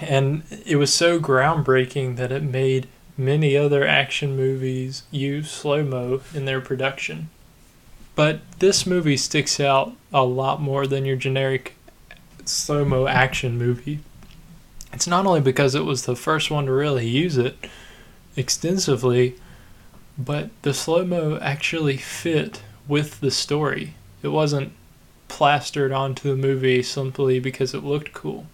and 0.00 0.42
it 0.64 0.76
was 0.76 0.92
so 0.92 1.20
groundbreaking 1.20 2.16
that 2.16 2.32
it 2.32 2.42
made 2.42 2.88
many 3.18 3.58
other 3.58 3.86
action 3.86 4.36
movies 4.36 5.02
use 5.10 5.50
slow 5.50 5.82
mo 5.82 6.22
in 6.32 6.46
their 6.46 6.62
production. 6.62 7.28
But 8.14 8.40
this 8.58 8.86
movie 8.86 9.16
sticks 9.16 9.58
out 9.58 9.92
a 10.12 10.24
lot 10.24 10.60
more 10.60 10.86
than 10.86 11.04
your 11.04 11.16
generic 11.16 11.76
slow 12.44 12.84
mo 12.84 13.06
action 13.06 13.56
movie. 13.56 14.00
It's 14.92 15.06
not 15.06 15.26
only 15.26 15.40
because 15.40 15.74
it 15.74 15.84
was 15.84 16.04
the 16.04 16.16
first 16.16 16.50
one 16.50 16.66
to 16.66 16.72
really 16.72 17.08
use 17.08 17.38
it 17.38 17.56
extensively, 18.36 19.36
but 20.18 20.50
the 20.62 20.74
slow 20.74 21.04
mo 21.04 21.38
actually 21.40 21.96
fit 21.96 22.62
with 22.86 23.20
the 23.20 23.30
story. 23.30 23.94
It 24.22 24.28
wasn't 24.28 24.72
plastered 25.28 25.92
onto 25.92 26.28
the 26.28 26.36
movie 26.36 26.82
simply 26.82 27.40
because 27.40 27.72
it 27.72 27.82
looked 27.82 28.12
cool. 28.12 28.46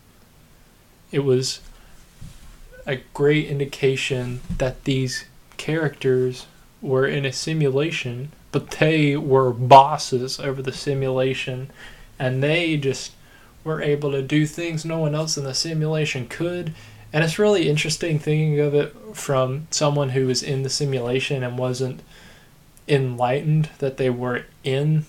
It 1.11 1.21
was 1.21 1.61
a 2.87 3.01
great 3.15 3.47
indication 3.49 4.41
that 4.59 4.85
these 4.85 5.25
characters 5.57 6.47
were 6.81 7.07
in 7.07 7.27
a 7.27 7.33
simulation, 7.33 8.31
but 8.53 8.71
they 8.73 9.17
were 9.17 9.53
bosses 9.53 10.41
over 10.41 10.63
the 10.63 10.73
simulation, 10.73 11.71
and 12.19 12.43
they 12.43 12.77
just 12.77 13.13
were 13.65 13.83
able 13.83 14.11
to 14.13 14.23
do 14.23 14.47
things 14.47 14.85
no 14.85 14.99
one 14.99 15.15
else 15.15 15.37
in 15.37 15.45
the 15.45 15.55
simulation 15.55 16.27
could. 16.27 16.75
And 17.13 17.25
it's 17.25 17.39
really 17.39 17.69
interesting 17.69 18.19
thinking 18.19 18.61
of 18.61 18.75
it 18.75 18.95
from 19.15 19.67
someone 19.71 20.11
who 20.11 20.27
was 20.27 20.43
in 20.43 20.63
the 20.63 20.71
simulation 20.71 21.43
and 21.43 21.59
wasn't 21.59 22.01
enlightened 22.87 23.71
that 23.79 23.97
they 23.97 24.11
were 24.11 24.45
in 24.65 25.05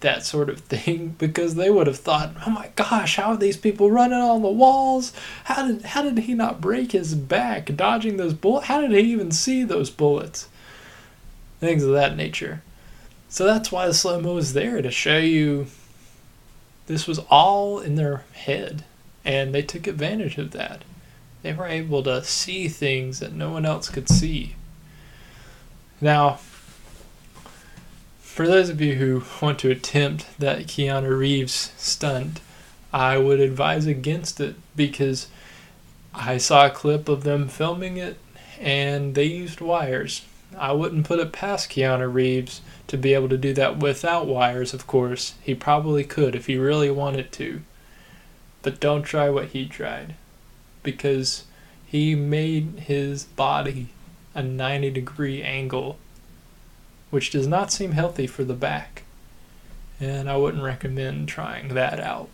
that 0.00 0.24
sort 0.24 0.50
of 0.50 0.60
thing 0.60 1.16
because 1.18 1.54
they 1.54 1.70
would 1.70 1.86
have 1.86 1.98
thought, 1.98 2.34
"Oh 2.46 2.50
my 2.50 2.70
gosh, 2.76 3.16
how 3.16 3.32
are 3.32 3.36
these 3.36 3.56
people 3.56 3.90
running 3.90 4.18
on 4.18 4.42
the 4.42 4.48
walls? 4.48 5.12
How 5.44 5.66
did 5.66 5.82
how 5.82 6.02
did 6.02 6.18
he 6.18 6.34
not 6.34 6.60
break 6.60 6.92
his 6.92 7.14
back 7.14 7.74
dodging 7.74 8.16
those 8.16 8.34
bullets? 8.34 8.66
How 8.66 8.80
did 8.80 8.92
he 8.92 9.00
even 9.12 9.30
see 9.30 9.64
those 9.64 9.90
bullets?" 9.90 10.48
Things 11.60 11.82
of 11.82 11.92
that 11.92 12.16
nature. 12.16 12.62
So 13.34 13.44
that's 13.44 13.72
why 13.72 13.88
the 13.88 13.94
slow 13.94 14.20
mo 14.20 14.36
is 14.36 14.52
there 14.52 14.80
to 14.80 14.92
show 14.92 15.18
you 15.18 15.66
this 16.86 17.08
was 17.08 17.18
all 17.28 17.80
in 17.80 17.96
their 17.96 18.22
head, 18.32 18.84
and 19.24 19.52
they 19.52 19.60
took 19.60 19.88
advantage 19.88 20.38
of 20.38 20.52
that. 20.52 20.84
They 21.42 21.52
were 21.52 21.66
able 21.66 22.04
to 22.04 22.22
see 22.22 22.68
things 22.68 23.18
that 23.18 23.32
no 23.32 23.50
one 23.50 23.66
else 23.66 23.88
could 23.88 24.08
see. 24.08 24.54
Now, 26.00 26.38
for 28.20 28.46
those 28.46 28.68
of 28.68 28.80
you 28.80 28.94
who 28.94 29.24
want 29.44 29.58
to 29.58 29.70
attempt 29.72 30.38
that 30.38 30.68
Keanu 30.68 31.18
Reeves 31.18 31.72
stunt, 31.76 32.40
I 32.92 33.18
would 33.18 33.40
advise 33.40 33.86
against 33.86 34.38
it 34.38 34.54
because 34.76 35.26
I 36.14 36.36
saw 36.36 36.66
a 36.66 36.70
clip 36.70 37.08
of 37.08 37.24
them 37.24 37.48
filming 37.48 37.96
it 37.96 38.16
and 38.60 39.16
they 39.16 39.24
used 39.24 39.60
wires. 39.60 40.22
I 40.58 40.72
wouldn't 40.72 41.06
put 41.06 41.18
it 41.18 41.32
past 41.32 41.70
Keanu 41.70 42.12
Reeves 42.12 42.60
to 42.86 42.96
be 42.96 43.14
able 43.14 43.28
to 43.28 43.38
do 43.38 43.52
that 43.54 43.78
without 43.78 44.26
wires, 44.26 44.74
of 44.74 44.86
course. 44.86 45.34
He 45.42 45.54
probably 45.54 46.04
could 46.04 46.34
if 46.34 46.46
he 46.46 46.56
really 46.56 46.90
wanted 46.90 47.32
to. 47.32 47.62
But 48.62 48.80
don't 48.80 49.02
try 49.02 49.30
what 49.30 49.48
he 49.48 49.66
tried. 49.66 50.14
Because 50.82 51.44
he 51.86 52.14
made 52.14 52.80
his 52.86 53.24
body 53.24 53.88
a 54.34 54.42
90 54.42 54.90
degree 54.90 55.42
angle, 55.42 55.98
which 57.10 57.30
does 57.30 57.46
not 57.46 57.72
seem 57.72 57.92
healthy 57.92 58.26
for 58.26 58.44
the 58.44 58.54
back. 58.54 59.02
And 60.00 60.28
I 60.28 60.36
wouldn't 60.36 60.62
recommend 60.62 61.28
trying 61.28 61.68
that 61.68 62.00
out. 62.00 62.28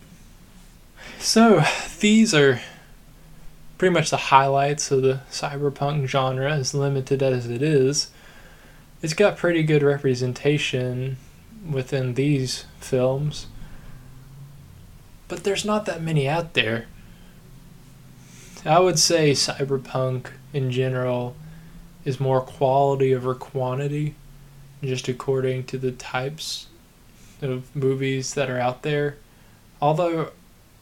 So, 1.19 1.63
these 1.99 2.33
are 2.33 2.61
pretty 3.81 3.91
much 3.95 4.11
the 4.11 4.17
highlights 4.17 4.91
of 4.91 5.01
the 5.01 5.19
cyberpunk 5.31 6.05
genre, 6.05 6.53
as 6.53 6.75
limited 6.75 7.23
as 7.23 7.49
it 7.49 7.63
is 7.63 8.11
it's 9.01 9.15
got 9.15 9.37
pretty 9.37 9.63
good 9.63 9.81
representation 9.81 11.17
within 11.67 12.13
these 12.13 12.65
films. 12.79 13.47
But 15.27 15.43
there's 15.43 15.65
not 15.65 15.87
that 15.87 15.99
many 15.99 16.29
out 16.29 16.53
there. 16.53 16.85
I 18.63 18.77
would 18.77 18.99
say 18.99 19.31
cyberpunk 19.31 20.27
in 20.53 20.69
general 20.69 21.35
is 22.05 22.19
more 22.19 22.41
quality 22.41 23.15
over 23.15 23.33
quantity, 23.33 24.13
just 24.83 25.07
according 25.07 25.63
to 25.63 25.79
the 25.79 25.91
types 25.91 26.67
of 27.41 27.75
movies 27.75 28.35
that 28.35 28.47
are 28.47 28.59
out 28.59 28.83
there. 28.83 29.17
Although 29.81 30.29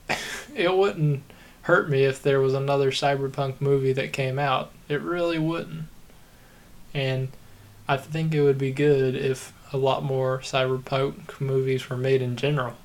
it 0.53 0.75
wouldn't 0.75 1.23
hurt 1.63 1.89
me 1.89 2.03
if 2.03 2.21
there 2.21 2.39
was 2.39 2.53
another 2.53 2.91
cyberpunk 2.91 3.59
movie 3.59 3.93
that 3.93 4.13
came 4.13 4.39
out. 4.39 4.71
It 4.87 5.01
really 5.01 5.39
wouldn't. 5.39 5.85
And 6.93 7.29
I 7.87 7.97
think 7.97 8.33
it 8.33 8.41
would 8.41 8.57
be 8.57 8.71
good 8.71 9.15
if 9.15 9.53
a 9.71 9.77
lot 9.77 10.03
more 10.03 10.39
cyberpunk 10.39 11.39
movies 11.39 11.89
were 11.89 11.97
made 11.97 12.21
in 12.21 12.35
general. 12.35 12.75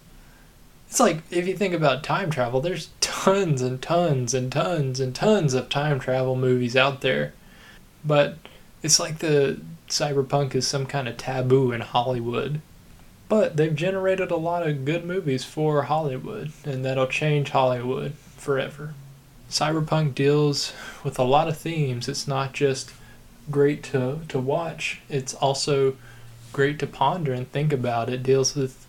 It's 0.88 1.00
like 1.00 1.22
if 1.30 1.48
you 1.48 1.56
think 1.56 1.74
about 1.74 2.02
time 2.02 2.30
travel, 2.30 2.60
there's 2.60 2.90
tons 3.00 3.62
and 3.62 3.80
tons 3.80 4.34
and 4.34 4.52
tons 4.52 5.00
and 5.00 5.14
tons 5.14 5.54
of 5.54 5.68
time 5.68 5.98
travel 5.98 6.37
movies 6.37 6.76
out 6.76 7.00
there. 7.00 7.32
But 8.04 8.37
it's 8.82 9.00
like 9.00 9.18
the 9.18 9.60
cyberpunk 9.88 10.54
is 10.54 10.66
some 10.66 10.87
kind 10.87 11.08
of 11.08 11.16
taboo 11.16 11.72
in 11.72 11.80
Hollywood. 11.80 12.60
But 13.28 13.56
they've 13.56 13.74
generated 13.74 14.30
a 14.30 14.37
lot 14.37 14.66
of 14.66 14.84
good 14.84 15.04
movies 15.04 15.44
for 15.44 15.84
Hollywood, 15.84 16.52
and 16.64 16.84
that'll 16.84 17.06
change 17.06 17.50
Hollywood 17.50 18.12
forever. 18.44 18.94
Cyberpunk 19.50 20.14
deals 20.14 20.72
with 21.02 21.18
a 21.18 21.24
lot 21.24 21.48
of 21.48 21.57
themes. 21.57 22.09
It's 22.09 22.28
not 22.28 22.52
just 22.52 22.92
great 23.50 23.83
to, 23.85 24.20
to 24.28 24.38
watch. 24.38 25.00
It's 25.09 25.35
also 25.35 25.96
great 26.52 26.78
to 26.80 26.87
ponder 26.87 27.33
and 27.33 27.50
think 27.50 27.72
about. 27.72 28.11
It 28.11 28.22
deals 28.22 28.54
with 28.54 28.87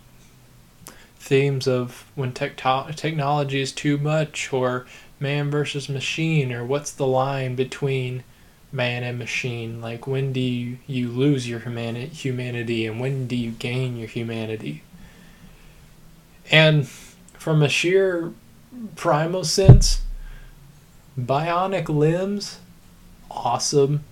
themes 1.18 1.68
of 1.68 2.06
when 2.16 2.34
tech- 2.34 2.58
technology 2.96 3.62
is 3.62 3.72
too 3.72 3.98
much, 3.98 4.52
or 4.54 4.86
man 5.20 5.50
versus 5.50 5.90
machine, 5.90 6.52
or 6.52 6.64
what's 6.64 6.92
the 6.92 7.08
line 7.08 7.56
between 7.56 8.24
man 8.72 9.04
and 9.04 9.18
machine? 9.18 9.82
Like, 9.82 10.06
when 10.06 10.34
do 10.34 10.40
you, 10.40 10.78
you 10.86 11.10
lose 11.10 11.50
your 11.50 11.62
humani- 11.62 12.08
humanity, 12.08 12.86
and 12.86 13.00
when 13.00 13.28
do 13.28 13.36
you 13.36 13.52
gain 13.52 13.98
your 13.98 14.08
humanity? 14.08 14.84
And 16.52 16.88
from 16.88 17.64
a 17.64 17.70
sheer 17.70 18.34
primal 18.96 19.44
sense, 19.44 20.02
bionic 21.20 21.90
limbs, 21.90 22.60
awesome 23.30 24.04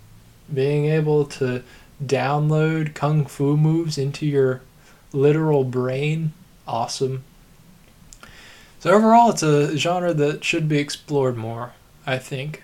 being 0.53 0.85
able 0.85 1.25
to 1.25 1.63
download 2.03 2.93
kung 2.93 3.25
fu 3.25 3.55
moves 3.55 3.97
into 3.97 4.25
your 4.25 4.61
literal 5.11 5.63
brain, 5.63 6.33
awesome. 6.67 7.23
So 8.79 8.91
overall, 8.91 9.29
it's 9.29 9.43
a 9.43 9.77
genre 9.77 10.13
that 10.13 10.43
should 10.43 10.67
be 10.67 10.79
explored 10.79 11.37
more. 11.37 11.73
I 12.05 12.17
think. 12.17 12.63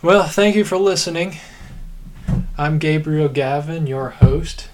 Well, 0.00 0.28
thank 0.28 0.54
you 0.54 0.64
for 0.64 0.78
listening. 0.78 1.38
I'm 2.56 2.78
Gabriel 2.78 3.28
Gavin, 3.28 3.86
your 3.86 4.10
host. 4.10 4.68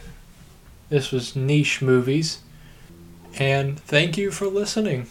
This 0.90 1.10
was 1.10 1.34
Niche 1.34 1.80
Movies. 1.80 2.40
And 3.38 3.80
thank 3.80 4.18
you 4.18 4.30
for 4.30 4.46
listening. 4.46 5.06